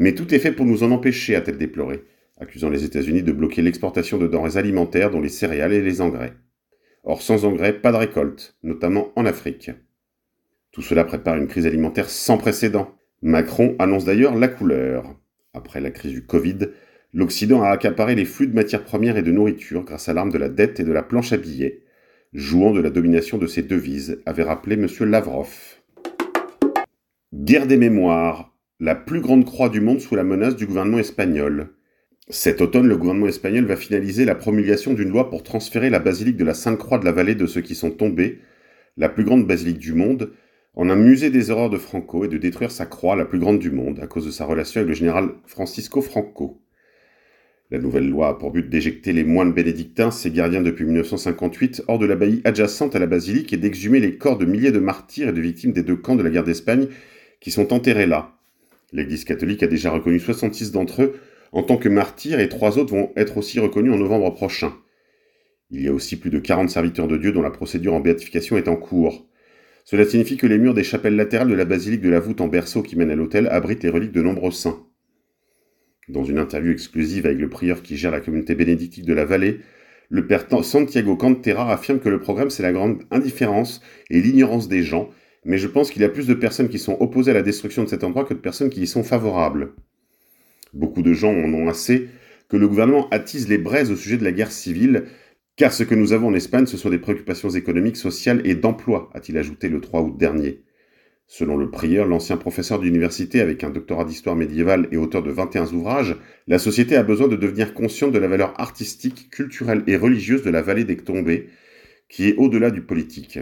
Mais 0.01 0.15
tout 0.15 0.34
est 0.34 0.39
fait 0.39 0.51
pour 0.51 0.65
nous 0.65 0.81
en 0.81 0.89
empêcher, 0.89 1.36
a-t-elle 1.36 1.60
déploré, 1.60 2.03
accusant 2.39 2.72
les 2.72 2.86
États-Unis 2.86 3.22
de 3.22 3.31
bloquer 3.31 3.62
l'exportation 3.62 4.17
de 4.17 4.25
denrées 4.25 4.58
alimentaires 4.58 5.12
dont 5.12 5.22
les 5.22 5.29
céréales 5.29 5.74
et 5.74 5.81
les 5.84 6.01
engrais. 6.01 6.34
Or, 7.03 7.22
sans 7.22 7.46
engrais, 7.46 7.74
pas 7.74 7.91
de 7.91 7.98
récolte, 7.98 8.58
notamment 8.63 9.12
en 9.15 9.27
Afrique. 9.27 9.70
Tout 10.72 10.81
cela 10.81 11.03
prépare 11.03 11.38
une 11.38 11.46
crise 11.46 11.67
alimentaire 11.67 12.10
sans 12.10 12.39
précédent. 12.39 12.98
Macron 13.22 13.75
annonce 13.77 14.03
d'ailleurs 14.03 14.34
la 14.34 14.48
couleur. 14.48 15.05
Après 15.53 15.79
la 15.79 15.91
crise 15.91 16.13
du 16.13 16.25
Covid, 16.25 16.58
l'Occident 17.13 17.62
a 17.62 17.70
accaparé 17.70 18.15
les 18.15 18.25
flux 18.25 18.48
de 18.48 18.55
matières 18.55 18.84
premières 18.84 19.17
et 19.17 19.22
de 19.22 19.31
nourriture 19.31 19.84
grâce 19.84 20.10
à 20.10 20.13
l'arme 20.13 20.31
de 20.31 20.39
la 20.39 20.50
dette 20.50 20.79
et 20.79 20.84
de 20.84 20.91
la 20.91 21.03
planche 21.03 21.31
à 21.31 21.38
billets, 21.38 21.84
jouant 22.34 22.72
de 22.72 22.81
la 22.81 22.89
domination 22.89 23.38
de 23.38 23.46
ses 23.46 23.62
devises, 23.62 24.20
avait 24.25 24.41
rappelé 24.41 24.77
M. 24.77 24.88
Lavrov. 25.01 25.53
Guerre 27.31 27.67
des 27.67 27.77
mémoires, 27.77 28.50
la 28.82 28.96
plus 28.96 29.22
grande 29.22 29.46
croix 29.46 29.70
du 29.70 29.80
monde 29.80 30.02
sous 30.02 30.16
la 30.16 30.24
menace 30.24 30.56
du 30.56 30.66
gouvernement 30.66 30.98
espagnol. 30.98 31.68
Cet 32.30 32.62
automne, 32.62 32.88
le 32.88 32.98
gouvernement 32.98 33.28
espagnol 33.28 33.66
va 33.66 33.76
finaliser 33.76 34.26
la 34.26 34.34
promulgation 34.34 34.96
d'une 34.96 35.10
loi 35.10 35.30
pour 35.30 35.44
transférer 35.44 35.92
la 35.92 36.00
basilique 36.00 36.36
de 36.36 36.44
la 36.44 36.56
Sainte-Croix 36.56 36.98
de 36.98 37.06
la 37.06 37.12
vallée 37.12 37.36
de 37.36 37.46
ceux 37.46 37.62
qui 37.62 37.76
sont 37.76 37.92
tombés, 37.92 38.40
la 38.98 39.08
plus 39.08 39.24
grande 39.24 39.46
basilique 39.46 39.78
du 39.78 39.94
monde, 39.94 40.32
en 40.74 40.90
un 40.90 40.96
musée 40.96 41.30
des 41.30 41.52
horreurs 41.52 41.70
de 41.70 41.78
Franco 41.78 42.26
et 42.26 42.28
de 42.28 42.40
détruire 42.40 42.72
sa 42.72 42.88
croix, 42.88 43.16
la 43.16 43.26
plus 43.26 43.38
grande 43.38 43.60
du 43.60 43.70
monde, 43.70 44.00
à 44.02 44.08
cause 44.08 44.26
de 44.26 44.32
sa 44.32 44.46
relation 44.46 44.80
avec 44.80 44.90
le 44.90 44.96
général 44.96 45.30
Francisco 45.46 46.02
Franco. 46.02 46.60
La 47.70 47.78
nouvelle 47.78 48.10
loi 48.10 48.30
a 48.30 48.34
pour 48.34 48.50
but 48.50 48.68
d'éjecter 48.68 49.14
les 49.14 49.24
moines 49.24 49.54
bénédictins, 49.54 50.10
ces 50.10 50.32
gardiens 50.32 50.64
depuis 50.64 50.86
1958, 50.86 51.84
hors 51.88 52.00
de 52.00 52.08
l'abbaye 52.08 52.42
adjacente 52.46 52.96
à 52.96 53.00
la 53.00 53.06
basilique 53.06 53.54
et 53.54 53.58
d'exhumer 53.58 54.00
les 54.00 54.18
corps 54.18 54.40
de 54.40 54.46
milliers 54.46 54.72
de 54.72 54.80
martyrs 54.80 55.30
et 55.30 55.34
de 55.34 55.42
victimes 55.42 55.72
des 55.72 55.84
deux 55.84 55.98
camps 55.98 56.16
de 56.16 56.24
la 56.24 56.32
guerre 56.32 56.44
d'Espagne 56.44 56.88
qui 57.40 57.52
sont 57.52 57.74
enterrés 57.74 58.08
là, 58.08 58.40
L'Église 58.91 59.24
catholique 59.24 59.63
a 59.63 59.67
déjà 59.67 59.91
reconnu 59.91 60.19
66 60.19 60.71
d'entre 60.71 61.03
eux 61.03 61.19
en 61.51 61.63
tant 61.63 61.77
que 61.77 61.89
martyrs 61.89 62.39
et 62.39 62.50
trois 62.50 62.77
autres 62.77 62.93
vont 62.93 63.12
être 63.15 63.38
aussi 63.38 63.60
reconnus 63.60 63.93
en 63.93 63.98
novembre 63.98 64.33
prochain. 64.33 64.74
Il 65.69 65.81
y 65.81 65.88
a 65.88 65.93
aussi 65.93 66.17
plus 66.17 66.29
de 66.29 66.39
40 66.39 66.69
serviteurs 66.69 67.07
de 67.07 67.17
Dieu 67.17 67.31
dont 67.31 67.41
la 67.41 67.51
procédure 67.51 67.93
en 67.93 68.00
béatification 68.00 68.57
est 68.57 68.67
en 68.67 68.75
cours. 68.75 69.27
Cela 69.86 70.05
signifie 70.05 70.38
que 70.38 70.48
les 70.48 70.57
murs 70.57 70.74
des 70.74 70.83
chapelles 70.83 71.15
latérales 71.15 71.50
de 71.50 71.55
la 71.55 71.65
basilique 71.65 72.01
de 72.01 72.10
la 72.10 72.19
voûte 72.19 72.41
en 72.41 72.48
berceau 72.48 72.83
qui 72.83 72.95
mène 72.95 73.10
à 73.10 73.15
l'autel 73.15 73.48
abritent 73.48 73.83
les 73.83 73.89
reliques 73.89 74.12
de 74.12 74.21
nombreux 74.21 74.51
saints. 74.51 74.86
Dans 76.10 76.24
une 76.24 76.39
interview 76.39 76.71
exclusive 76.71 77.25
avec 77.25 77.39
le 77.39 77.50
prieur 77.50 77.81
qui 77.81 77.95
gère 77.95 78.12
la 78.12 78.19
communauté 78.19 78.53
bénédictique 78.55 79.05
de 79.05 79.13
la 79.13 79.24
vallée, 79.25 79.62
le 80.10 80.27
père 80.27 80.45
Santiago 80.63 81.15
Cantera 81.15 81.71
affirme 81.71 82.00
que 82.00 82.10
le 82.10 82.19
programme 82.19 82.50
c'est 82.50 82.63
la 82.63 82.74
grande 82.74 83.03
indifférence 83.12 83.81
et 84.10 84.21
l'ignorance 84.21 84.67
des 84.67 84.83
gens 84.83 85.10
mais 85.45 85.57
je 85.57 85.67
pense 85.67 85.91
qu'il 85.91 86.01
y 86.01 86.05
a 86.05 86.10
plus 86.10 86.27
de 86.27 86.33
personnes 86.33 86.69
qui 86.69 86.79
sont 86.79 86.98
opposées 87.00 87.31
à 87.31 87.36
la 87.36 87.41
destruction 87.41 87.83
de 87.83 87.89
cet 87.89 88.03
endroit 88.03 88.25
que 88.25 88.33
de 88.33 88.39
personnes 88.39 88.69
qui 88.69 88.81
y 88.81 88.88
sont 88.88 89.03
favorables. 89.03 89.74
Beaucoup 90.74 91.01
de 91.01 91.13
gens 91.13 91.33
en 91.33 91.53
ont 91.53 91.67
assez 91.67 92.10
que 92.50 92.57
le 92.57 92.67
gouvernement 92.67 93.10
attise 93.10 93.48
les 93.48 93.57
braises 93.57 93.91
au 93.91 93.95
sujet 93.95 94.17
de 94.17 94.24
la 94.24 94.31
guerre 94.31 94.51
civile, 94.51 95.05
car 95.55 95.74
ce 95.74 95.83
que 95.83 95.95
nous 95.95 96.13
avons 96.13 96.27
en 96.27 96.33
Espagne, 96.33 96.65
ce 96.65 96.77
sont 96.77 96.89
des 96.89 97.00
préoccupations 97.00 97.50
économiques, 97.50 97.98
sociales 97.98 98.41
et 98.45 98.55
d'emploi, 98.55 99.10
a-t-il 99.13 99.38
ajouté 99.38 99.69
le 99.69 99.79
3 99.79 100.01
août 100.01 100.17
dernier. 100.17 100.63
Selon 101.27 101.55
le 101.55 101.71
prieur, 101.71 102.07
l'ancien 102.07 102.36
professeur 102.36 102.79
d'université 102.79 103.39
avec 103.39 103.63
un 103.63 103.69
doctorat 103.69 104.03
d'histoire 104.03 104.36
médiévale 104.36 104.89
et 104.91 104.98
auteur 104.98 105.24
de 105.24 105.31
21 105.31 105.71
ouvrages, 105.71 106.17
la 106.45 106.60
société 106.60 106.98
a 106.98 107.03
besoin 107.03 107.29
de 107.29 107.38
devenir 107.38 107.74
consciente 107.74 108.12
de 108.12 108.19
la 108.19 108.27
valeur 108.27 108.53
artistique, 108.60 109.29
culturelle 109.29 109.83
et 109.88 109.95
religieuse 109.95 110.43
de 110.43 110.50
la 110.50 110.62
vallée 110.62 110.83
des 110.83 110.98
tombées, 110.98 111.48
qui 112.10 112.27
est 112.27 112.36
au-delà 112.36 112.69
du 112.69 112.81
politique. 112.81 113.39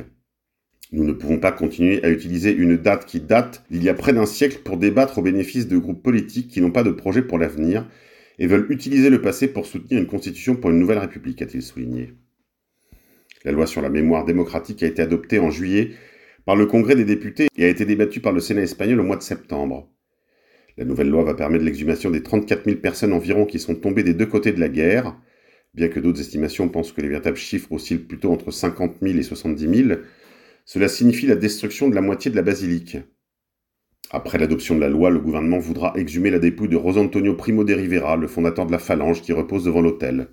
Nous 0.92 1.04
ne 1.04 1.14
pouvons 1.14 1.38
pas 1.38 1.52
continuer 1.52 2.04
à 2.04 2.10
utiliser 2.10 2.52
une 2.52 2.76
date 2.76 3.06
qui 3.06 3.20
date 3.20 3.64
d'il 3.70 3.84
y 3.84 3.90
a 3.90 3.94
près 3.94 4.12
d'un 4.12 4.26
siècle 4.26 4.60
pour 4.64 4.78
débattre 4.78 5.20
au 5.20 5.22
bénéfice 5.22 5.68
de 5.68 5.78
groupes 5.78 6.02
politiques 6.02 6.48
qui 6.48 6.62
n'ont 6.62 6.72
pas 6.72 6.84
de 6.84 6.90
projet 6.90 7.22
pour 7.22 7.38
l'avenir 7.38 7.88
et 8.40 8.48
veulent 8.48 8.66
utiliser 8.70 9.12
le 9.12 9.22
passé 9.22 9.48
pour 9.48 9.68
soutenir 9.68 10.00
une 10.00 10.08
constitution 10.08 10.56
pour 10.56 10.72
une 10.72 10.80
nouvelle 10.80 10.98
république, 10.98 11.42
a-t-il 11.44 11.62
souligné. 11.62 12.14
La 13.46 13.52
loi 13.52 13.68
sur 13.68 13.82
la 13.82 13.90
mémoire 13.90 14.26
démocratique 14.26 14.82
a 14.82 14.88
été 14.88 15.02
adoptée 15.02 15.38
en 15.40 15.52
juillet 15.52 15.92
par 16.46 16.56
le 16.56 16.66
Congrès 16.66 16.96
des 16.96 17.06
députés 17.06 17.48
et 17.56 17.66
a 17.66 17.70
été 17.70 17.86
débattu 17.86 18.20
par 18.20 18.34
le 18.34 18.40
Sénat 18.40 18.62
espagnol 18.62 19.00
au 19.00 19.04
mois 19.04 19.18
de 19.18 19.22
septembre. 19.22 19.90
La 20.78 20.86
nouvelle 20.86 21.10
loi 21.10 21.24
va 21.24 21.36
permettre 21.36 21.66
l'exhumation 21.66 22.10
des 22.10 22.24
34 22.24 22.66
000 22.66 22.78
personnes 22.78 23.14
environ 23.14 23.46
qui 23.46 23.60
sont 23.60 23.76
tombées 23.76 24.04
des 24.04 24.14
deux 24.14 24.26
côtés 24.26 24.54
de 24.54 24.60
la 24.60 24.70
guerre, 24.70 25.16
bien 25.76 25.90
que 25.90 26.00
d'autres 26.00 26.22
estimations 26.22 26.68
pensent 26.70 26.92
que 26.92 27.02
les 27.02 27.10
véritables 27.10 27.38
chiffres 27.38 27.72
oscillent 27.72 28.00
plutôt 28.00 28.32
entre 28.32 28.50
50 28.50 28.96
000 29.02 29.18
et 29.18 29.24
70 29.24 29.86
000, 29.88 30.00
cela 30.72 30.88
signifie 30.88 31.26
la 31.26 31.36
destruction 31.36 31.90
de 31.90 31.96
la 31.96 32.02
moitié 32.02 32.30
de 32.30 32.36
la 32.36 32.44
basilique. 32.44 32.96
Après 34.12 34.38
l'adoption 34.38 34.76
de 34.76 34.82
la 34.82 34.88
loi, 34.88 35.10
le 35.10 35.20
gouvernement 35.20 35.58
voudra 35.58 35.94
exhumer 35.96 36.30
la 36.30 36.38
dépouille 36.38 36.70
de 36.70 36.76
Rosantonio 36.76 37.34
Primo 37.34 37.64
de 37.64 37.74
Rivera, 37.74 38.18
le 38.18 38.28
fondateur 38.28 38.68
de 38.68 38.72
la 38.72 38.78
Phalange 38.78 39.24
qui 39.24 39.34
repose 39.34 39.64
devant 39.64 39.82
l'autel. 39.82 40.28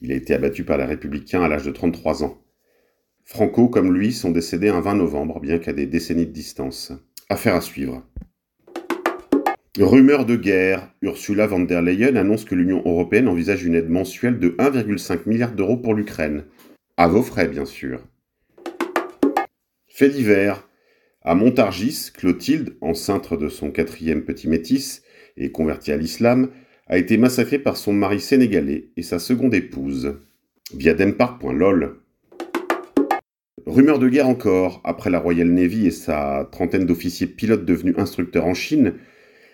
Il 0.00 0.12
a 0.12 0.14
été 0.14 0.32
abattu 0.32 0.64
par 0.64 0.78
les 0.78 0.86
républicains 0.86 1.42
à 1.42 1.48
l'âge 1.48 1.66
de 1.66 1.72
33 1.72 2.24
ans. 2.24 2.42
Franco, 3.26 3.68
comme 3.68 3.92
lui, 3.92 4.14
sont 4.14 4.30
décédés 4.30 4.70
un 4.70 4.80
20 4.80 4.94
novembre, 4.94 5.40
bien 5.40 5.58
qu'à 5.58 5.74
des 5.74 5.84
décennies 5.84 6.24
de 6.24 6.32
distance. 6.32 6.94
Affaire 7.28 7.54
à 7.54 7.60
suivre. 7.60 8.02
Rumeur 9.78 10.24
de 10.24 10.36
guerre. 10.36 10.90
Ursula 11.02 11.46
von 11.46 11.60
der 11.60 11.82
Leyen 11.82 12.16
annonce 12.16 12.46
que 12.46 12.54
l'Union 12.54 12.80
européenne 12.86 13.28
envisage 13.28 13.62
une 13.62 13.74
aide 13.74 13.90
mensuelle 13.90 14.38
de 14.38 14.56
1,5 14.58 15.28
milliard 15.28 15.52
d'euros 15.52 15.76
pour 15.76 15.92
l'Ukraine. 15.92 16.44
À 16.96 17.08
vos 17.08 17.22
frais, 17.22 17.46
bien 17.46 17.66
sûr. 17.66 18.00
Fait 20.00 20.08
divers. 20.08 20.66
À 21.20 21.34
Montargis, 21.34 22.10
Clotilde, 22.16 22.74
enceinte 22.80 23.34
de 23.34 23.50
son 23.50 23.70
quatrième 23.70 24.24
petit 24.24 24.48
métis 24.48 25.02
et 25.36 25.52
convertie 25.52 25.92
à 25.92 25.98
l'islam, 25.98 26.48
a 26.86 26.96
été 26.96 27.18
massacrée 27.18 27.58
par 27.58 27.76
son 27.76 27.92
mari 27.92 28.18
sénégalais 28.18 28.88
et 28.96 29.02
sa 29.02 29.18
seconde 29.18 29.52
épouse. 29.52 30.14
Via 30.74 30.94
Dempart.lol. 30.94 32.00
Rumeur 33.66 33.98
de 33.98 34.08
guerre 34.08 34.28
encore, 34.28 34.80
après 34.84 35.10
la 35.10 35.18
Royal 35.18 35.48
Navy 35.48 35.86
et 35.86 35.90
sa 35.90 36.48
trentaine 36.50 36.86
d'officiers 36.86 37.26
pilotes 37.26 37.66
devenus 37.66 37.98
instructeurs 37.98 38.46
en 38.46 38.54
Chine, 38.54 38.94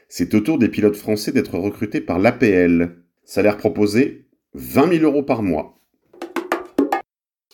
c'est 0.09 0.33
au 0.33 0.39
tour 0.39 0.61
des 0.61 0.69
pilotes 0.69 0.95
français 0.95 1.33
d'être 1.33 1.59
recrutés 1.59 2.01
par 2.01 2.21
l'APL. 2.21 3.03
Salaire 3.25 3.57
proposé 3.57 4.29
20 4.55 4.99
000 4.99 5.03
euros 5.03 5.25
par 5.25 5.43
mois. 5.43 5.81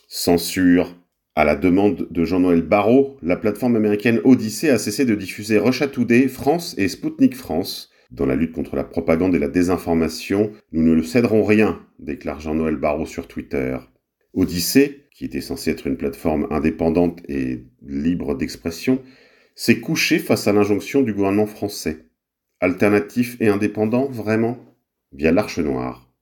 Censure. 0.08 1.01
À 1.34 1.46
la 1.46 1.56
demande 1.56 2.08
de 2.10 2.24
Jean-Noël 2.26 2.60
Barrot, 2.60 3.16
la 3.22 3.36
plateforme 3.36 3.76
américaine 3.76 4.20
Odyssey 4.22 4.68
a 4.68 4.76
cessé 4.76 5.06
de 5.06 5.14
diffuser 5.14 5.56
Russia 5.56 5.88
Today 5.88 6.28
France 6.28 6.74
et 6.76 6.88
Sputnik 6.88 7.34
France. 7.34 7.90
Dans 8.10 8.26
la 8.26 8.36
lutte 8.36 8.52
contre 8.52 8.76
la 8.76 8.84
propagande 8.84 9.34
et 9.34 9.38
la 9.38 9.48
désinformation, 9.48 10.52
nous 10.72 10.82
ne 10.82 10.92
le 10.92 11.02
céderons 11.02 11.42
rien, 11.42 11.80
déclare 11.98 12.38
Jean-Noël 12.38 12.76
Barrot 12.76 13.06
sur 13.06 13.28
Twitter. 13.28 13.78
Odyssey, 14.34 15.06
qui 15.10 15.24
était 15.24 15.40
censé 15.40 15.70
être 15.70 15.86
une 15.86 15.96
plateforme 15.96 16.48
indépendante 16.50 17.22
et 17.30 17.64
libre 17.80 18.34
d'expression, 18.34 19.00
s'est 19.54 19.80
couché 19.80 20.18
face 20.18 20.46
à 20.48 20.52
l'injonction 20.52 21.00
du 21.00 21.14
gouvernement 21.14 21.46
français. 21.46 22.08
Alternatif 22.60 23.38
et 23.40 23.48
indépendant, 23.48 24.04
vraiment? 24.04 24.58
Via 25.12 25.32
l'Arche 25.32 25.60
Noire. 25.60 26.12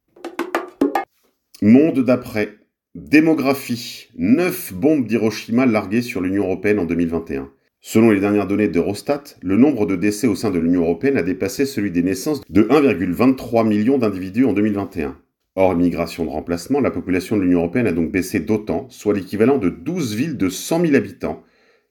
Monde 1.62 2.04
d'après. 2.04 2.59
Démographie. 2.96 4.08
Neuf 4.16 4.72
bombes 4.72 5.06
d'Hiroshima 5.06 5.64
larguées 5.64 6.02
sur 6.02 6.20
l'Union 6.20 6.42
européenne 6.42 6.80
en 6.80 6.86
2021. 6.86 7.48
Selon 7.80 8.10
les 8.10 8.18
dernières 8.18 8.48
données 8.48 8.66
d'Eurostat, 8.66 9.22
le 9.42 9.56
nombre 9.56 9.86
de 9.86 9.94
décès 9.94 10.26
au 10.26 10.34
sein 10.34 10.50
de 10.50 10.58
l'Union 10.58 10.82
européenne 10.82 11.16
a 11.16 11.22
dépassé 11.22 11.66
celui 11.66 11.92
des 11.92 12.02
naissances 12.02 12.40
de 12.50 12.64
1,23 12.64 13.64
million 13.64 13.96
d'individus 13.96 14.44
en 14.44 14.52
2021. 14.52 15.16
Hors 15.54 15.76
migration 15.76 16.24
de 16.24 16.30
remplacement, 16.30 16.80
la 16.80 16.90
population 16.90 17.36
de 17.36 17.42
l'Union 17.42 17.60
européenne 17.60 17.86
a 17.86 17.92
donc 17.92 18.10
baissé 18.10 18.40
d'autant, 18.40 18.88
soit 18.90 19.14
l'équivalent 19.14 19.58
de 19.58 19.68
12 19.68 20.16
villes 20.16 20.36
de 20.36 20.48
100 20.48 20.80
000 20.80 20.94
habitants, 20.96 21.44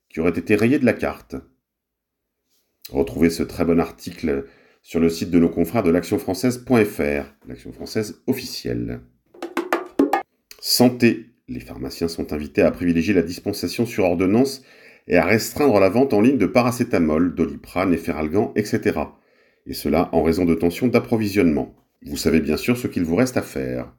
qui 0.10 0.20
auraient 0.20 0.32
été 0.32 0.58
rayées 0.58 0.79
de 0.79 0.86
la 0.86 0.91
carte. 0.91 1.38
Retrouvez 2.91 3.29
ce 3.29 3.44
très 3.44 3.63
bon 3.63 3.79
article 3.79 4.48
sur 4.82 5.00
le 5.00 5.08
site 5.08 5.32
de 5.32 5.39
nos 5.39 5.50
confrères 5.50 5.84
de 5.84 5.91
l'actionfrançaise.fr, 5.91 7.48
l'action 7.48 7.72
française 7.72 8.22
officielle. 8.27 9.00
Santé. 10.62 11.28
Les 11.48 11.60
pharmaciens 11.60 12.08
sont 12.08 12.34
invités 12.34 12.62
à 12.62 12.72
privilégier 12.72 13.13
la 13.13 13.22
dispensation 13.22 13.86
sur 13.86 14.04
ordonnance 14.04 14.63
et 15.08 15.18
à 15.18 15.25
restreindre 15.25 15.80
la 15.80 15.89
vente 15.89 16.13
en 16.13 16.22
ligne 16.22 16.38
de 16.38 16.46
paracétamol, 16.46 17.34
doliprane, 17.34 17.94
efferalgan, 17.94 18.51
etc. 18.56 19.00
Et 19.66 19.74
cela 19.74 20.10
en 20.12 20.22
raison 20.22 20.46
de 20.46 20.54
tensions 20.54 20.88
d'approvisionnement. 20.88 21.75
Vous 22.06 22.18
savez 22.18 22.39
bien 22.39 22.58
sûr 22.58 22.78
ce 22.78 22.88
qu'il 22.88 23.04
vous 23.04 23.16
reste 23.16 23.38
à 23.38 23.42
faire. 23.42 23.94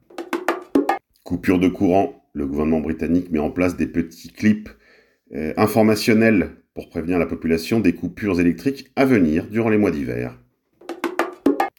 Coupure 1.23 1.59
de 1.59 1.67
courant. 1.67 2.17
Le 2.33 2.47
gouvernement 2.47 2.79
britannique 2.79 3.29
met 3.29 3.39
en 3.39 3.51
place 3.51 3.75
des 3.75 3.87
petits 3.87 4.31
clips 4.31 4.69
euh, 5.33 5.53
informationnels 5.57 6.51
pour 6.73 6.89
prévenir 6.89 7.19
la 7.19 7.25
population 7.25 7.81
des 7.81 7.93
coupures 7.93 8.39
électriques 8.39 8.89
à 8.95 9.03
venir 9.03 9.47
durant 9.47 9.69
les 9.69 9.77
mois 9.77 9.91
d'hiver. 9.91 10.39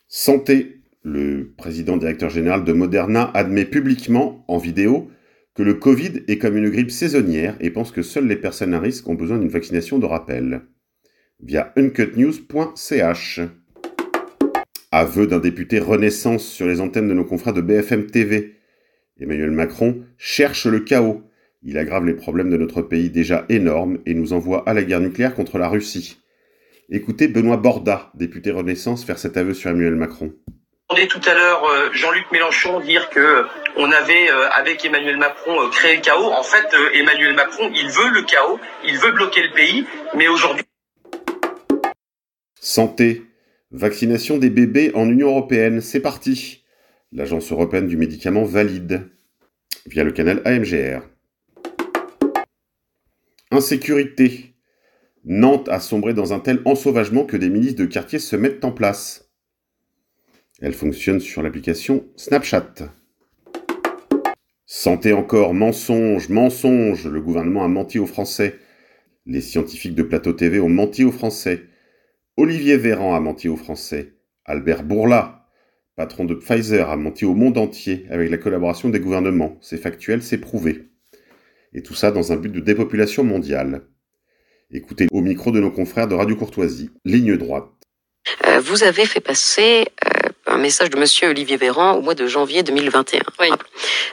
Santé. 0.08 0.81
Le 1.04 1.52
président 1.56 1.96
directeur 1.96 2.30
général 2.30 2.62
de 2.62 2.72
Moderna 2.72 3.30
admet 3.34 3.64
publiquement, 3.64 4.44
en 4.46 4.58
vidéo, 4.58 5.10
que 5.54 5.64
le 5.64 5.74
Covid 5.74 6.22
est 6.28 6.38
comme 6.38 6.56
une 6.56 6.70
grippe 6.70 6.92
saisonnière 6.92 7.56
et 7.60 7.70
pense 7.70 7.90
que 7.90 8.02
seules 8.02 8.28
les 8.28 8.36
personnes 8.36 8.72
à 8.72 8.78
risque 8.78 9.08
ont 9.08 9.14
besoin 9.14 9.38
d'une 9.38 9.48
vaccination 9.48 9.98
de 9.98 10.06
rappel. 10.06 10.62
Via 11.40 11.72
uncutnews.ch. 11.76 13.40
Aveu 14.92 15.26
d'un 15.26 15.40
député 15.40 15.80
Renaissance 15.80 16.46
sur 16.46 16.68
les 16.68 16.80
antennes 16.80 17.08
de 17.08 17.14
nos 17.14 17.24
confrères 17.24 17.54
de 17.54 17.62
BFM 17.62 18.06
TV. 18.06 18.54
Emmanuel 19.18 19.50
Macron 19.50 20.04
cherche 20.18 20.66
le 20.66 20.80
chaos. 20.80 21.22
Il 21.64 21.78
aggrave 21.78 22.06
les 22.06 22.14
problèmes 22.14 22.50
de 22.50 22.56
notre 22.56 22.82
pays 22.82 23.10
déjà 23.10 23.44
énormes 23.48 23.98
et 24.06 24.14
nous 24.14 24.32
envoie 24.32 24.68
à 24.68 24.74
la 24.74 24.84
guerre 24.84 25.00
nucléaire 25.00 25.34
contre 25.34 25.58
la 25.58 25.68
Russie. 25.68 26.18
Écoutez 26.90 27.26
Benoît 27.26 27.56
Borda, 27.56 28.12
député 28.14 28.52
Renaissance, 28.52 29.04
faire 29.04 29.18
cet 29.18 29.36
aveu 29.36 29.54
sur 29.54 29.70
Emmanuel 29.70 29.96
Macron. 29.96 30.32
On 30.92 31.06
tout 31.06 31.26
à 31.26 31.32
l'heure 31.32 31.64
euh, 31.64 31.90
Jean-Luc 31.94 32.30
Mélenchon 32.32 32.80
dire 32.80 33.08
que 33.08 33.18
euh, 33.18 33.44
on 33.78 33.90
avait 33.90 34.30
euh, 34.30 34.50
avec 34.50 34.84
Emmanuel 34.84 35.16
Macron 35.16 35.70
créé 35.70 35.96
le 35.96 36.02
chaos. 36.02 36.30
En 36.30 36.42
fait, 36.42 36.66
Emmanuel 36.92 37.34
Macron, 37.34 37.70
il 37.74 37.88
veut 37.88 38.10
le 38.10 38.22
chaos, 38.22 38.60
il 38.84 38.98
veut 38.98 39.12
bloquer 39.12 39.42
le 39.42 39.54
pays, 39.54 39.86
mais 40.14 40.28
aujourd'hui. 40.28 40.64
Santé. 42.60 43.22
Vaccination 43.70 44.36
des 44.36 44.50
bébés 44.50 44.90
en 44.94 45.08
Union 45.08 45.28
européenne, 45.28 45.80
c'est 45.80 46.00
parti. 46.00 46.62
L'Agence 47.10 47.50
européenne 47.50 47.86
du 47.86 47.96
médicament 47.96 48.44
valide 48.44 49.08
via 49.86 50.04
le 50.04 50.12
canal 50.12 50.42
AMGR. 50.44 51.00
Insécurité. 53.50 54.52
Nantes 55.24 55.70
a 55.70 55.80
sombré 55.80 56.12
dans 56.12 56.34
un 56.34 56.38
tel 56.38 56.60
ensauvagement 56.66 57.24
que 57.24 57.38
des 57.38 57.48
milices 57.48 57.76
de 57.76 57.86
quartier 57.86 58.18
se 58.18 58.36
mettent 58.36 58.64
en 58.66 58.72
place. 58.72 59.31
Elle 60.62 60.74
fonctionne 60.74 61.18
sur 61.18 61.42
l'application 61.42 62.06
Snapchat. 62.14 62.74
Santé 64.64 65.12
encore, 65.12 65.54
mensonge, 65.54 66.28
mensonge. 66.28 67.08
Le 67.08 67.20
gouvernement 67.20 67.64
a 67.64 67.68
menti 67.68 67.98
aux 67.98 68.06
Français. 68.06 68.60
Les 69.26 69.40
scientifiques 69.40 69.96
de 69.96 70.04
Plateau 70.04 70.32
TV 70.32 70.60
ont 70.60 70.68
menti 70.68 71.02
aux 71.02 71.10
Français. 71.10 71.64
Olivier 72.36 72.76
Véran 72.76 73.16
a 73.16 73.18
menti 73.18 73.48
aux 73.48 73.56
Français. 73.56 74.14
Albert 74.44 74.84
Bourla, 74.84 75.48
patron 75.96 76.24
de 76.24 76.34
Pfizer, 76.34 76.88
a 76.90 76.96
menti 76.96 77.24
au 77.24 77.34
monde 77.34 77.58
entier 77.58 78.06
avec 78.08 78.30
la 78.30 78.38
collaboration 78.38 78.88
des 78.88 79.00
gouvernements. 79.00 79.58
C'est 79.62 79.78
factuel, 79.78 80.22
c'est 80.22 80.38
prouvé. 80.38 80.90
Et 81.72 81.82
tout 81.82 81.94
ça 81.94 82.12
dans 82.12 82.30
un 82.30 82.36
but 82.36 82.52
de 82.52 82.60
dépopulation 82.60 83.24
mondiale. 83.24 83.82
Écoutez 84.70 85.08
au 85.10 85.22
micro 85.22 85.50
de 85.50 85.58
nos 85.58 85.72
confrères 85.72 86.06
de 86.06 86.14
Radio 86.14 86.36
Courtoisie, 86.36 86.90
ligne 87.04 87.36
droite. 87.36 87.66
Euh, 88.46 88.60
vous 88.60 88.84
avez 88.84 89.06
fait 89.06 89.20
passer 89.20 89.84
euh, 90.06 90.11
message 90.62 90.90
de 90.90 90.96
Monsieur 90.96 91.28
Olivier 91.28 91.56
Véran 91.56 91.92
au 91.94 92.00
mois 92.00 92.14
de 92.14 92.26
janvier 92.26 92.62
2021. 92.62 93.20
Oui. 93.40 93.48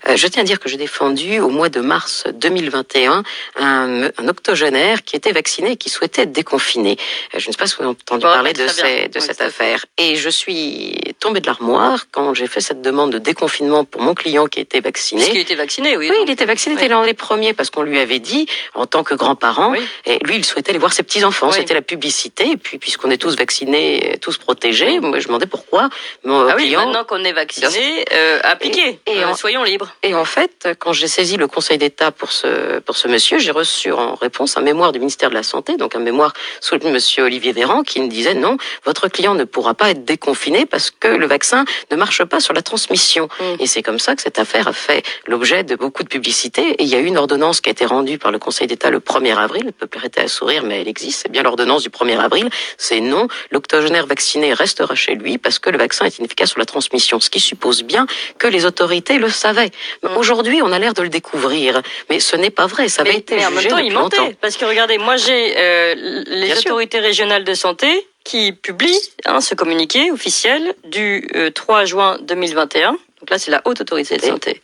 Euh, 0.07 0.15
je 0.15 0.27
tiens 0.27 0.41
à 0.41 0.45
dire 0.45 0.59
que 0.59 0.67
j'ai 0.67 0.77
défendu 0.77 1.39
au 1.39 1.49
mois 1.49 1.69
de 1.69 1.79
mars 1.79 2.23
2021 2.33 3.23
un, 3.55 4.03
un, 4.05 4.27
octogénaire 4.27 5.03
qui 5.03 5.15
était 5.15 5.31
vacciné 5.31 5.71
et 5.71 5.77
qui 5.77 5.89
souhaitait 5.89 6.23
être 6.23 6.31
déconfiné. 6.31 6.97
Euh, 7.35 7.39
je 7.39 7.47
ne 7.47 7.51
sais 7.51 7.57
pas 7.57 7.67
si 7.67 7.75
vous 7.75 7.83
avez 7.83 7.91
entendu 7.91 8.23
parler 8.23 8.53
de, 8.53 8.67
ces, 8.67 9.07
de 9.09 9.19
cette 9.19 9.41
affaire. 9.41 9.85
Et 9.99 10.15
je 10.15 10.29
suis 10.29 10.97
tombé 11.19 11.39
de 11.39 11.45
l'armoire 11.45 12.07
quand 12.11 12.33
j'ai 12.33 12.47
fait 12.47 12.61
cette 12.61 12.81
demande 12.81 13.11
de 13.11 13.19
déconfinement 13.19 13.85
pour 13.85 14.01
mon 14.01 14.15
client 14.15 14.47
qui 14.47 14.59
était 14.59 14.79
vacciné. 14.79 15.21
Parce 15.21 15.31
qu'il 15.31 15.41
était 15.41 15.55
vacciné, 15.55 15.97
oui. 15.97 16.09
Oui, 16.09 16.17
il 16.23 16.31
était 16.31 16.45
vacciné, 16.45 16.73
il 16.75 16.79
était 16.79 16.87
l'un 16.87 17.05
des 17.05 17.13
premiers 17.13 17.53
parce 17.53 17.69
qu'on 17.69 17.83
lui 17.83 17.99
avait 17.99 18.19
dit, 18.19 18.47
en 18.73 18.87
tant 18.87 19.03
que 19.03 19.13
grand-parent, 19.13 19.75
et 20.05 20.17
lui, 20.23 20.37
il 20.37 20.45
souhaitait 20.45 20.71
aller 20.71 20.79
voir 20.79 20.93
ses 20.93 21.03
petits-enfants. 21.03 21.51
C'était 21.51 21.75
la 21.75 21.83
publicité. 21.83 22.51
Et 22.51 22.57
puis, 22.57 22.79
puisqu'on 22.79 23.11
est 23.11 23.17
tous 23.17 23.35
vaccinés, 23.35 24.17
tous 24.19 24.37
protégés, 24.37 24.99
moi, 24.99 25.19
je 25.19 25.25
me 25.25 25.27
demandais 25.27 25.45
pourquoi 25.45 25.89
mon 26.23 26.38
ah. 26.47 26.55
Oui, 26.57 26.75
maintenant 26.75 27.03
qu'on 27.03 27.23
est 27.23 27.33
vacciné, 27.33 28.05
euh, 28.13 28.39
appliquez. 28.43 28.99
Et, 29.07 29.23
euh, 29.23 29.33
soyons 29.33 29.63
libres. 29.63 29.89
Et 30.03 30.13
en 30.13 30.25
fait, 30.25 30.69
quand 30.79 30.93
j'ai 30.93 31.07
saisi 31.07 31.37
le 31.37 31.47
Conseil 31.47 31.77
d'État 31.77 32.11
pour 32.11 32.31
ce, 32.31 32.79
pour 32.79 32.95
ce 32.97 33.07
monsieur, 33.07 33.39
j'ai 33.39 33.51
reçu 33.51 33.91
en 33.91 34.15
réponse 34.15 34.57
un 34.57 34.61
mémoire 34.61 34.91
du 34.91 34.99
ministère 34.99 35.29
de 35.29 35.35
la 35.35 35.43
Santé, 35.43 35.77
donc 35.77 35.95
un 35.95 35.99
mémoire 35.99 36.33
sous 36.61 36.75
le 36.75 36.89
monsieur 36.89 37.23
Olivier 37.23 37.51
Véran, 37.51 37.83
qui 37.83 38.01
me 38.01 38.07
disait 38.07 38.33
non, 38.33 38.57
votre 38.85 39.07
client 39.07 39.35
ne 39.35 39.43
pourra 39.43 39.73
pas 39.73 39.89
être 39.91 40.05
déconfiné 40.05 40.65
parce 40.65 40.91
que 40.91 41.07
le 41.07 41.27
vaccin 41.27 41.65
ne 41.91 41.95
marche 41.95 42.23
pas 42.23 42.39
sur 42.39 42.53
la 42.53 42.61
transmission. 42.61 43.29
Mm. 43.39 43.43
Et 43.59 43.67
c'est 43.67 43.83
comme 43.83 43.99
ça 43.99 44.15
que 44.15 44.21
cette 44.21 44.39
affaire 44.39 44.67
a 44.67 44.73
fait 44.73 45.03
l'objet 45.27 45.63
de 45.63 45.75
beaucoup 45.75 46.03
de 46.03 46.09
publicité. 46.09 46.61
Et 46.79 46.83
il 46.83 46.89
y 46.89 46.95
a 46.95 46.99
eu 46.99 47.05
une 47.05 47.17
ordonnance 47.17 47.61
qui 47.61 47.69
a 47.69 47.71
été 47.71 47.85
rendue 47.85 48.17
par 48.17 48.31
le 48.31 48.39
Conseil 48.39 48.67
d'État 48.67 48.89
le 48.89 48.99
1er 48.99 49.35
avril. 49.37 49.63
Elle 49.65 49.73
peut 49.73 49.87
prêter 49.87 50.21
à 50.21 50.27
sourire, 50.27 50.63
mais 50.63 50.81
elle 50.81 50.87
existe. 50.87 51.21
C'est 51.23 51.31
bien 51.31 51.43
l'ordonnance 51.43 51.83
du 51.83 51.89
1er 51.89 52.19
avril. 52.19 52.49
C'est 52.77 53.01
non, 53.01 53.27
l'octogénaire 53.51 54.05
vacciné 54.05 54.53
restera 54.53 54.95
chez 54.95 55.15
lui 55.15 55.37
parce 55.37 55.59
que 55.59 55.69
le 55.69 55.77
vaccin 55.77 56.05
est 56.05 56.18
inefficace 56.19 56.49
sur 56.49 56.59
la 56.59 56.65
transmission. 56.65 57.19
Ce 57.19 57.29
qui 57.29 57.39
suppose 57.39 57.83
bien 57.83 58.07
que 58.37 58.47
les 58.47 58.65
autorités 58.65 59.17
le 59.17 59.29
savaient. 59.29 59.71
Mm. 60.03 60.17
Aujourd'hui, 60.17 60.61
on 60.61 60.71
a 60.71 60.79
l'air 60.79 60.93
de 60.93 61.01
le 61.01 61.09
découvrir. 61.09 61.81
Mais 62.09 62.19
ce 62.19 62.35
n'est 62.35 62.49
pas 62.49 62.67
vrai. 62.67 62.89
Ça 62.89 63.01
avait 63.01 63.17
été 63.17 63.35
mais 63.35 63.45
en 63.45 63.51
même 63.51 63.65
temps, 63.65 63.77
il 63.77 63.93
mentait. 63.93 64.35
Parce 64.41 64.57
que 64.57 64.65
regardez, 64.65 64.97
moi 64.97 65.17
j'ai 65.17 65.55
euh, 65.57 66.23
les 66.27 66.57
autorités 66.57 66.99
régionales 66.99 67.43
de 67.43 67.53
santé 67.53 68.07
qui 68.23 68.51
publient 68.51 68.99
hein, 69.25 69.41
ce 69.41 69.55
communiqué 69.55 70.11
officiel 70.11 70.75
du 70.85 71.27
3 71.55 71.81
euh, 71.81 71.85
juin 71.85 72.17
2021. 72.21 72.97
Donc 73.19 73.29
là, 73.29 73.37
c'est 73.37 73.51
la 73.51 73.61
haute 73.65 73.81
autorité 73.81 74.17
de 74.17 74.21
santé, 74.21 74.61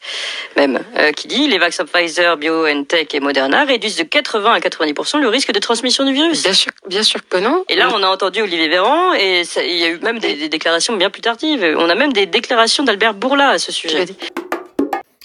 même, 0.56 0.80
euh, 0.98 1.12
qui 1.12 1.28
dit 1.28 1.48
les 1.48 1.58
vaccins 1.58 1.86
Pfizer, 1.86 2.38
BioNTech 2.38 3.14
et 3.14 3.20
Moderna 3.20 3.66
réduisent 3.66 3.98
de 3.98 4.04
80 4.04 4.54
à 4.54 4.62
90 4.62 5.16
le 5.22 5.28
risque 5.28 5.52
de 5.52 5.60
transmission 5.60 6.06
du 6.06 6.14
virus. 6.14 6.44
Bien 6.44 6.54
sûr, 6.54 6.72
bien 6.88 7.04
sûr 7.04 7.20
que 7.28 7.38
non. 7.38 7.66
Et 7.68 7.76
là, 7.76 7.90
on 7.94 8.02
a 8.02 8.08
entendu 8.08 8.42
Olivier 8.42 8.70
Véran 8.70 9.14
et 9.14 9.44
il 9.58 9.78
y 9.78 9.84
a 9.84 9.90
eu 9.90 10.00
même 10.00 10.20
des, 10.20 10.36
des, 10.36 10.48
déclarations 10.48 10.96
bien 10.96 11.10
plus 11.10 11.22
tardives. 11.22 11.76
On 11.78 11.90
a 11.90 11.96
même 11.96 12.14
des 12.14 12.26
déclarations 12.26 12.84
d'Albert 12.84 13.14
Bourla 13.14 13.50
à 13.50 13.58
ce 13.58 13.72
sujet. 13.72 14.06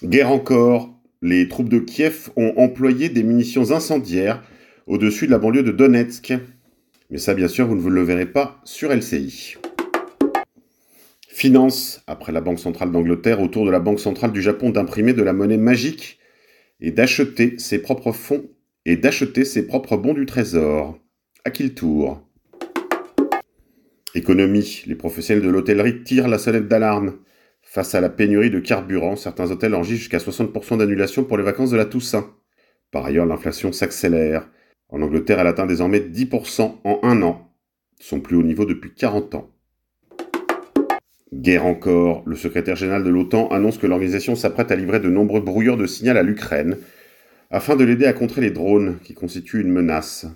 Guerre 0.02 0.30
encore. 0.30 0.88
Les 1.22 1.48
troupes 1.48 1.68
de 1.68 1.78
Kiev 1.78 2.30
ont 2.36 2.54
employé 2.56 3.10
des 3.10 3.22
munitions 3.22 3.72
incendiaires 3.72 4.40
au-dessus 4.86 5.26
de 5.26 5.30
la 5.30 5.38
banlieue 5.38 5.62
de 5.62 5.70
Donetsk. 5.70 6.32
Mais 7.10 7.18
ça, 7.18 7.34
bien 7.34 7.48
sûr, 7.48 7.66
vous 7.66 7.90
ne 7.90 7.94
le 7.94 8.02
verrez 8.02 8.26
pas 8.26 8.58
sur 8.64 8.90
LCI. 8.90 9.56
Finance, 11.40 12.02
après 12.06 12.32
la 12.32 12.42
Banque 12.42 12.58
centrale 12.58 12.92
d'Angleterre, 12.92 13.40
autour 13.40 13.64
de 13.64 13.70
la 13.70 13.80
Banque 13.80 13.98
centrale 13.98 14.30
du 14.30 14.42
Japon 14.42 14.68
d'imprimer 14.68 15.14
de 15.14 15.22
la 15.22 15.32
monnaie 15.32 15.56
magique 15.56 16.18
et 16.80 16.90
d'acheter 16.90 17.58
ses 17.58 17.78
propres 17.78 18.12
fonds 18.12 18.44
et 18.84 18.98
d'acheter 18.98 19.46
ses 19.46 19.66
propres 19.66 19.96
bons 19.96 20.12
du 20.12 20.26
trésor. 20.26 20.98
À 21.46 21.50
qui 21.50 21.62
le 21.62 21.74
tour? 21.74 22.20
Économie, 24.14 24.82
les 24.84 24.94
professionnels 24.94 25.42
de 25.42 25.48
l'hôtellerie 25.48 26.04
tirent 26.04 26.28
la 26.28 26.36
sonnette 26.36 26.68
d'alarme. 26.68 27.16
Face 27.62 27.94
à 27.94 28.02
la 28.02 28.10
pénurie 28.10 28.50
de 28.50 28.60
carburant, 28.60 29.16
certains 29.16 29.50
hôtels 29.50 29.74
enregistrent 29.74 29.98
jusqu'à 29.98 30.18
60% 30.18 30.76
d'annulation 30.76 31.24
pour 31.24 31.38
les 31.38 31.42
vacances 31.42 31.70
de 31.70 31.78
la 31.78 31.86
Toussaint. 31.86 32.34
Par 32.90 33.06
ailleurs, 33.06 33.24
l'inflation 33.24 33.72
s'accélère. 33.72 34.46
En 34.90 35.00
Angleterre, 35.00 35.40
elle 35.40 35.46
atteint 35.46 35.64
désormais 35.64 36.00
10% 36.00 36.80
en 36.84 37.00
un 37.02 37.22
an, 37.22 37.50
son 37.98 38.20
plus 38.20 38.36
haut 38.36 38.42
niveau 38.42 38.66
depuis 38.66 38.92
40 38.92 39.36
ans. 39.36 39.49
Guerre 41.32 41.64
encore, 41.64 42.24
le 42.26 42.34
secrétaire 42.34 42.76
général 42.76 43.04
de 43.04 43.10
l'OTAN 43.10 43.48
annonce 43.48 43.78
que 43.78 43.86
l'organisation 43.86 44.34
s'apprête 44.34 44.72
à 44.72 44.76
livrer 44.76 44.98
de 44.98 45.08
nombreux 45.08 45.40
brouilleurs 45.40 45.76
de 45.76 45.86
signal 45.86 46.16
à 46.16 46.22
l'Ukraine, 46.22 46.76
afin 47.50 47.76
de 47.76 47.84
l'aider 47.84 48.06
à 48.06 48.12
contrer 48.12 48.40
les 48.40 48.50
drones 48.50 48.98
qui 49.04 49.14
constituent 49.14 49.60
une 49.60 49.72
menace. 49.72 50.26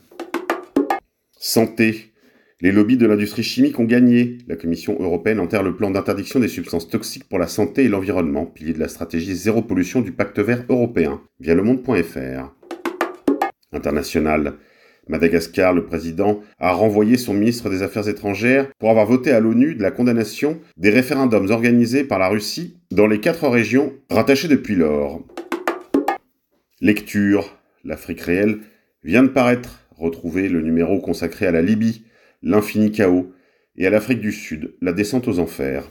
Santé. 1.37 2.13
Les 2.61 2.73
lobbies 2.73 2.97
de 2.97 3.07
l'industrie 3.07 3.43
chimique 3.43 3.79
ont 3.79 3.85
gagné. 3.85 4.39
La 4.47 4.57
Commission 4.57 4.97
européenne 4.99 5.41
enterre 5.41 5.65
le 5.65 5.77
plan 5.77 5.91
d'interdiction 5.91 6.41
des 6.41 6.49
substances 6.49 6.89
toxiques 6.89 7.29
pour 7.29 7.39
la 7.39 7.49
santé 7.49 7.85
et 7.85 7.89
l'environnement, 7.89 8.47
pilier 8.47 8.73
de 8.73 8.79
la 8.79 8.89
stratégie 8.89 9.35
zéro 9.35 9.61
pollution 9.61 10.01
du 10.01 10.13
pacte 10.13 10.39
vert 10.39 10.65
européen, 10.69 11.21
via 11.41 11.55
le 11.55 11.63
monde.fr 11.63 12.55
international. 13.73 14.55
Madagascar, 15.09 15.75
le 15.75 15.85
président, 15.85 16.41
a 16.59 16.73
renvoyé 16.73 17.17
son 17.17 17.35
ministre 17.35 17.71
des 17.71 17.83
Affaires 17.83 18.09
étrangères 18.09 18.69
pour 18.79 18.91
avoir 18.91 19.07
voté 19.07 19.31
à 19.33 19.41
l'ONU 19.41 19.75
de 19.75 19.83
la 19.83 19.91
condamnation 19.91 20.59
des 20.77 20.91
référendums 20.91 21.51
organisés 21.51 22.05
par 22.05 22.19
la 22.19 22.29
Russie 22.29 22.77
dans 22.91 23.07
les 23.07 23.21
quatre 23.21 23.49
régions 23.49 23.93
rattachées 24.11 24.49
depuis 24.49 24.77
lors. 24.77 25.23
Lecture. 26.81 27.59
L'Afrique 27.85 28.23
réelle 28.23 28.59
vient 29.03 29.23
de 29.23 29.29
paraître. 29.29 29.81
Retrouver 29.97 30.49
le 30.49 30.61
numéro 30.61 30.99
consacré 31.01 31.47
à 31.47 31.53
la 31.53 31.63
Libye, 31.63 32.05
l'infini 32.43 32.91
chaos, 32.91 33.33
et 33.77 33.87
à 33.87 33.91
l'Afrique 33.91 34.21
du 34.21 34.33
Sud, 34.33 34.75
la 34.81 34.93
descente 34.93 35.29
aux 35.29 35.39
enfers. 35.39 35.91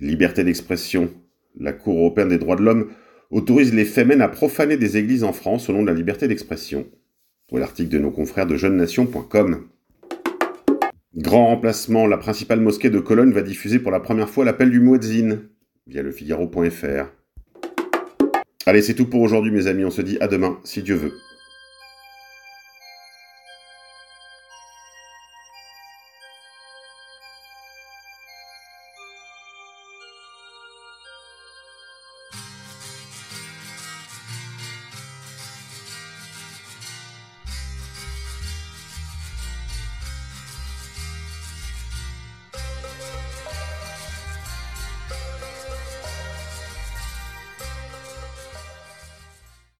Liberté 0.00 0.44
d'expression. 0.44 1.10
La 1.58 1.72
Cour 1.72 1.98
européenne 1.98 2.28
des 2.28 2.38
droits 2.38 2.56
de 2.56 2.62
l'homme 2.62 2.90
autorise 3.30 3.74
les 3.74 3.84
fémènes 3.84 4.20
à 4.20 4.28
profaner 4.28 4.76
des 4.76 4.96
églises 4.96 5.24
en 5.24 5.32
France 5.32 5.68
de 5.68 5.86
la 5.86 5.92
liberté 5.92 6.28
d'expression. 6.28 6.86
Pour 7.48 7.58
l'article 7.58 7.90
de 7.90 7.98
nos 7.98 8.10
confrères 8.10 8.46
de 8.46 8.56
jeunenation.com. 8.56 9.68
Grand 11.14 11.46
remplacement, 11.46 12.06
la 12.06 12.18
principale 12.18 12.60
mosquée 12.60 12.90
de 12.90 12.98
Cologne 12.98 13.32
va 13.32 13.42
diffuser 13.42 13.78
pour 13.78 13.92
la 13.92 14.00
première 14.00 14.28
fois 14.28 14.44
l'appel 14.44 14.70
du 14.70 14.80
muezzin 14.80 15.42
via 15.86 16.02
le 16.02 16.10
Figaro.fr. 16.10 17.06
Allez, 18.66 18.82
c'est 18.82 18.94
tout 18.94 19.06
pour 19.06 19.20
aujourd'hui 19.20 19.52
mes 19.52 19.68
amis, 19.68 19.84
on 19.84 19.90
se 19.90 20.02
dit 20.02 20.18
à 20.20 20.26
demain 20.26 20.58
si 20.64 20.82
Dieu 20.82 20.96
veut. 20.96 21.12